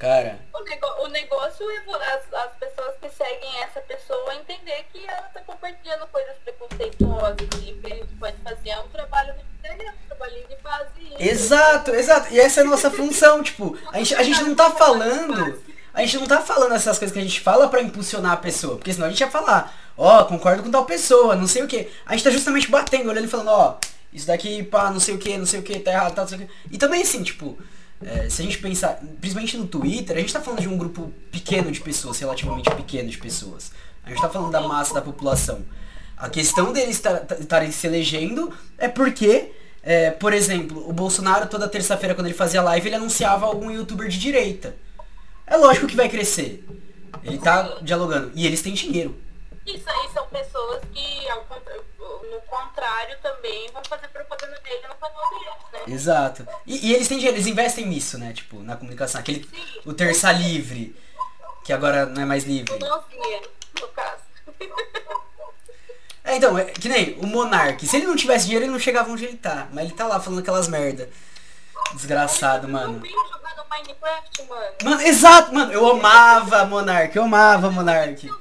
[0.00, 1.76] Cara, O, nego- o negócio é
[2.14, 7.72] as, as pessoas que seguem essa pessoa entender que ela tá compartilhando coisas preconceituosas e
[7.74, 10.88] que pode fazer é um trabalho é um trabalhinho de base.
[11.18, 12.32] Exato, exato.
[12.32, 15.62] E essa é a nossa função, tipo, a gente, a gente não tá falando.
[15.92, 18.76] A gente não tá falando essas coisas que a gente fala pra impulsionar a pessoa.
[18.76, 21.92] Porque senão a gente ia falar, ó, concordo com tal pessoa, não sei o que.
[22.06, 23.76] A gente tá justamente batendo, olhando e falando, ó,
[24.12, 26.28] isso daqui, pá, não sei o que, não sei o que, tá errado, tá, não
[26.28, 26.50] sei o que.
[26.70, 27.58] E também assim, tipo,
[28.04, 31.12] é, se a gente pensar, principalmente no Twitter, a gente tá falando de um grupo
[31.30, 33.72] pequeno de pessoas, relativamente pequeno de pessoas.
[34.04, 35.62] A gente tá falando da massa da população.
[36.16, 41.68] A questão deles tar- estarem se elegendo é porque, é, por exemplo, o Bolsonaro toda
[41.68, 44.74] terça-feira quando ele fazia live, ele anunciava algum youtuber de direita.
[45.46, 46.64] É lógico que vai crescer.
[47.24, 48.32] Ele tá dialogando.
[48.34, 49.16] E eles têm dinheiro.
[49.66, 51.82] Isso aí são pessoas que, ao no
[52.50, 55.94] contrário, também vão fazer propaganda dele no canal deles, né?
[55.94, 56.48] Exato.
[56.66, 58.32] E, e eles têm dinheiro, eles investem nisso, né?
[58.32, 59.20] Tipo, na comunicação.
[59.20, 59.48] Aquele,
[59.86, 60.94] o Terça Livre,
[61.64, 62.76] que agora não é mais livre.
[62.76, 64.20] Dinheiro, no caso.
[66.24, 67.86] É, então, é, que nem o Monark.
[67.86, 69.68] Se ele não tivesse dinheiro, ele não chegava onde ele tá.
[69.72, 71.08] Mas ele tá lá falando aquelas merda.
[71.94, 73.02] Desgraçado, Eu mano.
[73.06, 74.74] jogando Minecraft, mano.
[74.84, 75.72] Mano, exato, mano.
[75.72, 78.26] Eu amava Monark, eu amava Monark.
[78.26, 78.40] Eu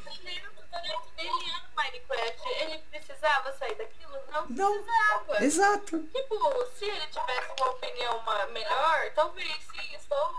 [2.61, 3.98] ele precisava sair daquilo?
[4.31, 4.83] Não, Não.
[4.83, 5.43] precisava.
[5.45, 5.99] Exato.
[6.13, 10.33] Tipo, se ele tivesse uma opinião melhor, talvez sim, estou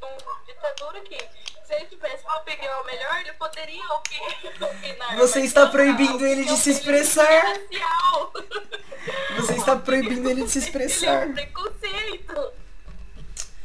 [0.00, 1.18] numa ditadura aqui.
[1.66, 4.20] Se ele tivesse uma opinião melhor, ele poderia opi-
[4.64, 5.16] opinar.
[5.16, 7.54] Você está não, proibindo ele de se é expressar.
[9.36, 11.22] Você está proibindo ele de se expressar.
[11.30, 12.52] Ele é um preconceito.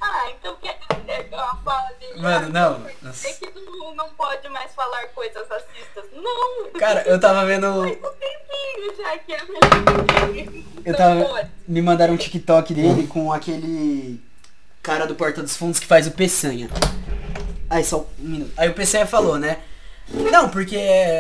[0.08, 2.22] Ah, então que a fala dele.
[2.22, 3.12] Mano, não.
[3.12, 6.06] dizer que não, não pode mais falar coisas racistas.
[6.14, 6.72] Não!
[6.80, 7.68] Cara, eu tava vendo.
[7.68, 10.64] Faz um tempinho já que é.
[10.86, 11.26] Eu tava.
[11.26, 11.50] pode.
[11.68, 14.22] Me mandaram um TikTok dele com aquele
[14.82, 16.70] cara do Porta dos Fundos que faz o Peçanha.
[17.70, 18.52] Aí só um minuto.
[18.56, 19.60] Aí o Peçanha falou, né?
[20.08, 20.78] Não, porque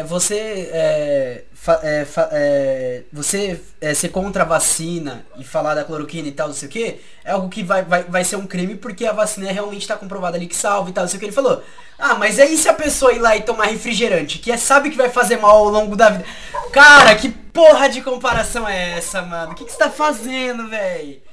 [0.07, 5.83] você é, fa- é, fa- é, você é, ser contra a vacina e falar da
[5.83, 8.45] cloroquina e tal, não sei o que, é algo que vai, vai, vai ser um
[8.45, 11.19] crime porque a vacina realmente está comprovada ali que salva e tal, não sei o
[11.19, 11.25] que.
[11.25, 11.63] Ele falou,
[11.97, 14.97] ah, mas aí se a pessoa ir lá e tomar refrigerante, que é, sabe que
[14.97, 16.25] vai fazer mal ao longo da vida.
[16.71, 19.53] Cara, que porra de comparação é essa, mano?
[19.53, 21.23] O que, que você tá fazendo, véi?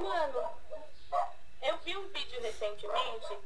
[0.00, 0.38] Mano,
[1.66, 3.36] eu vi um vídeo recentemente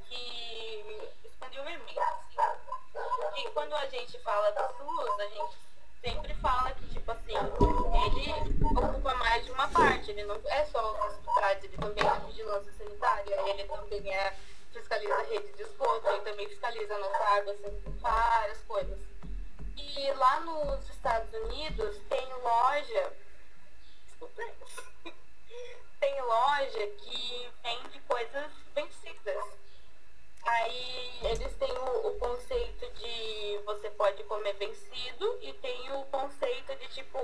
[3.50, 5.56] quando a gente fala do SUS, a gente
[6.00, 10.10] sempre fala que, tipo assim, ele ocupa mais de uma parte.
[10.10, 14.36] Ele não é só os hospitais, ele também é vigilância sanitária, ele também é
[14.72, 18.98] fiscaliza a rede de esgoto, ele também fiscaliza a nossa água, assim, várias coisas.
[19.76, 23.12] E lá nos Estados Unidos tem loja.
[26.00, 29.63] Tem loja que vende coisas vencidas.
[30.44, 36.74] Aí eles têm o, o conceito de você pode comer vencido e tem o conceito
[36.76, 37.18] de tipo,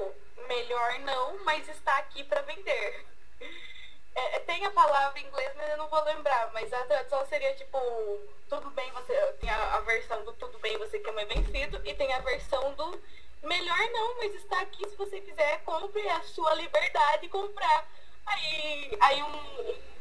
[0.49, 3.07] melhor não, mas está aqui para vender.
[4.13, 7.55] É, tem a palavra em inglês, mas eu não vou lembrar, mas a tradução seria
[7.55, 7.79] tipo,
[8.49, 12.13] tudo bem, você tem a, a versão do tudo bem você comer vencido e tem
[12.13, 13.01] a versão do
[13.43, 17.89] melhor não, mas está aqui se você quiser, compre a sua liberdade de comprar.
[18.31, 19.51] Aí, aí um,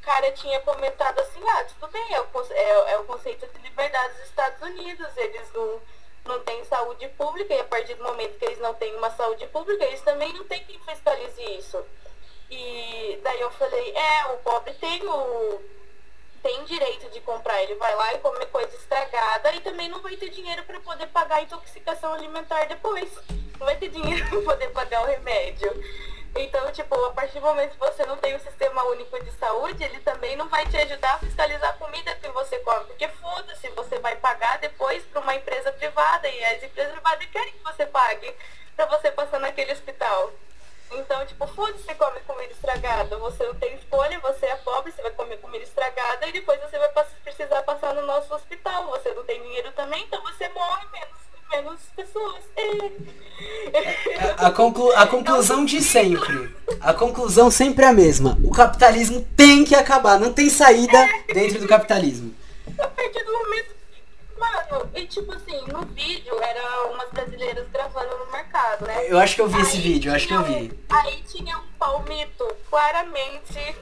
[0.10, 4.14] cara tinha comentado assim, ah, tudo bem, é o, é, é o conceito de liberdade
[4.16, 5.80] dos Estados Unidos, eles não,
[6.26, 9.46] não têm saúde pública e a partir do momento que eles não têm uma saúde
[9.48, 11.86] pública, eles também não têm quem fiscalize isso.
[12.50, 15.62] E daí eu falei, é, o pobre tem o
[16.42, 20.16] tem direito de comprar, ele vai lá e comer coisa estragada e também não vai
[20.16, 23.12] ter dinheiro para poder pagar a intoxicação alimentar depois.
[23.60, 25.70] Não vai ter dinheiro para poder pagar o remédio.
[26.36, 29.84] Então, tipo, a partir do momento que você não tem o sistema único de saúde,
[29.84, 32.86] ele também não vai te ajudar a fiscalizar a comida que você come.
[32.86, 37.54] Porque foda-se, você vai pagar depois para uma empresa privada e as empresas privadas querem
[37.54, 38.34] que você pague
[38.76, 40.32] para você passar naquele hospital.
[40.92, 43.18] Então, tipo, foda-se você come comida estragada.
[43.18, 46.80] Você não tem escolha, você é pobre, você vai comer comida estragada e depois você
[46.80, 46.90] vai
[47.24, 48.88] precisar passar no nosso hospital.
[48.88, 51.20] Você não tem dinheiro também, então você morre menos,
[51.52, 52.42] menos pessoas.
[54.38, 56.50] A, a conclu- a conclusão de sempre.
[56.82, 58.38] A conclusão sempre é a mesma.
[58.44, 60.98] O capitalismo tem que acabar, não tem saída
[61.34, 62.34] dentro do capitalismo.
[62.80, 63.70] A partir do momento.
[64.38, 69.06] Mano, e tipo assim, no vídeo era umas brasileiras gravando no mercado, né?
[69.10, 70.80] Eu acho que eu vi esse Aí vídeo, eu acho que eu tinha um- vi.
[70.90, 73.76] Aí tinha um palmito, claramente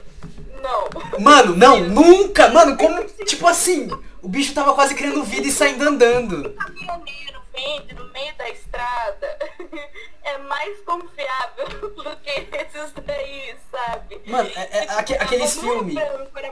[0.60, 0.88] não.
[1.20, 2.48] Mano, não, nunca!
[2.48, 3.04] Mano, como.
[3.24, 3.88] Tipo assim,
[4.20, 6.50] o bicho tava quase criando vida e saindo andando.
[6.54, 9.38] caminhoneiro vende no meio da estrada
[10.24, 14.20] é mais confiável do que esses daí, sabe?
[14.26, 15.94] Mano, é, é, aque- aqueles Não é filmes.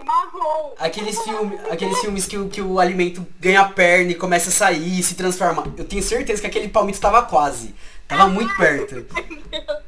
[0.05, 0.75] marrom.
[0.79, 4.99] Aqueles filmes, aqueles filmes que, o- que o alimento ganha perna e começa a sair
[4.99, 5.65] e se transforma.
[5.77, 7.75] Eu tenho certeza que aquele palmito tava quase.
[8.09, 9.07] Tava muito perto.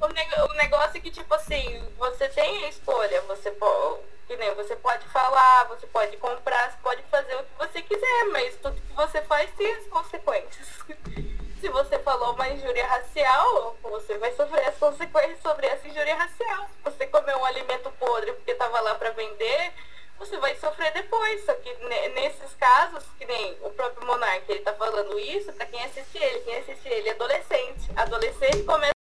[0.00, 4.74] O negócio é que, tipo assim, você tem a escolha, você pode, que nem você
[4.76, 8.92] pode falar, você pode comprar, você pode fazer o que você quiser, mas tudo que
[8.94, 10.68] você faz tem as consequências.
[11.60, 16.68] Se você falou uma injúria racial, você vai sofrer as consequências sobre essa injúria racial.
[16.68, 19.72] Se você comer um alimento podre porque estava lá para vender,
[20.18, 21.42] você vai sofrer depois.
[21.46, 25.64] Só que ne- nesses casos, que nem o próprio Monark, ele tá falando isso para
[25.64, 26.40] quem assiste ele.
[26.40, 27.90] Quem assiste ele é adolescente.
[27.96, 28.92] Adolescente começa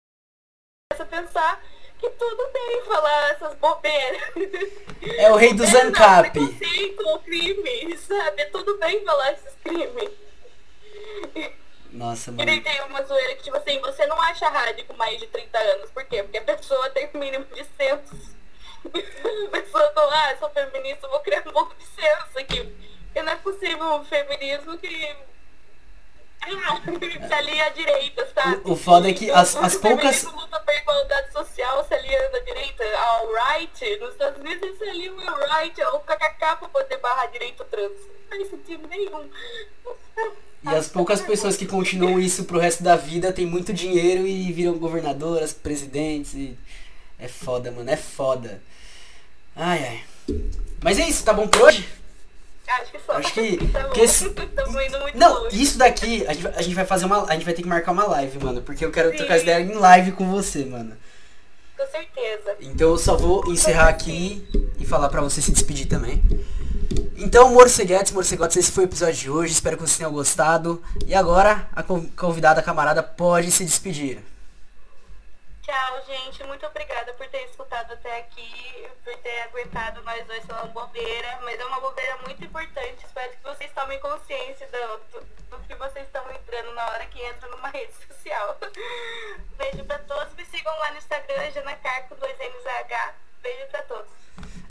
[0.98, 1.62] a pensar
[2.04, 4.22] que tudo bem falar essas bobeiras.
[5.18, 5.68] É o rei do É.
[5.68, 8.42] Não, o crime, sabe?
[8.42, 10.12] É tudo bem falar esses crimes.
[11.92, 12.46] Nossa, E mano.
[12.46, 15.58] nem tem uma zoeira que, tipo assim, você não acha rádio com mais de 30
[15.58, 15.92] anos.
[15.92, 16.24] Por quê?
[16.24, 18.34] Porque a pessoa tem um mínimo de senso.
[18.86, 22.64] A pessoa fala, ah, sou feminista, vou criar um pouco de senso aqui.
[23.06, 25.16] Porque não é possível um feminismo que...
[27.28, 28.62] Se alia à direita, sabe?
[28.64, 30.18] O, o foda é que as, as o poucas.
[30.18, 34.00] feminismo luta por igualdade social, se aliando à direita, ao right.
[34.00, 37.92] Nos Estados Unidos eles se aliam ao right, ao kkk pra poder barrar direito trans.
[37.92, 39.30] Não faz sentido nenhum.
[40.64, 44.52] E as poucas pessoas que continuam isso pro resto da vida têm muito dinheiro e
[44.52, 46.58] viram governadoras, presidentes e.
[47.20, 48.62] É foda, mano, é foda.
[49.56, 50.04] Ai ai.
[50.82, 51.88] Mas é isso, tá bom por hoje?
[52.68, 53.14] Acho que só.
[53.14, 53.90] Acho que- Tá bom.
[53.90, 55.62] que esse- Tamo indo muito Não, longe.
[55.62, 57.26] isso daqui, a gente, vai- a gente vai fazer uma.
[57.30, 58.62] A gente vai ter que marcar uma live, mano.
[58.62, 59.18] Porque eu quero Sim.
[59.18, 60.96] trocar ideia em live com você, mano.
[61.78, 62.56] Com certeza.
[62.62, 64.48] Então eu só vou encerrar aqui
[64.80, 66.24] e falar pra você se despedir também.
[67.18, 69.54] Então, morceguetes, morcegotes, esse foi o episódio de hoje.
[69.54, 70.82] Espero que vocês tenham gostado.
[71.06, 74.20] E agora, a con- convidada, a camarada, pode se despedir.
[75.64, 76.44] Tchau, gente.
[76.44, 81.40] Muito obrigada por ter escutado até aqui, por ter aguentado nós dois falando bobeira.
[81.42, 83.06] Mas é uma bobeira muito importante.
[83.06, 87.26] Espero que vocês tomem consciência do, do, do que vocês estão entrando na hora que
[87.26, 88.58] entram numa rede social.
[89.58, 90.34] Beijo pra todos.
[90.36, 93.14] Me sigam lá no Instagram, Janacar com dois NZH.
[93.42, 94.12] Beijo pra todos.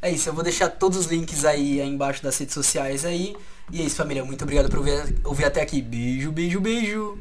[0.02, 3.34] É isso, eu vou deixar todos os links aí, aí embaixo das redes sociais aí.
[3.70, 4.24] E é isso, família.
[4.24, 5.80] Muito obrigado por ouvir, ouvir até aqui.
[5.80, 7.18] Beijo, beijo, beijo.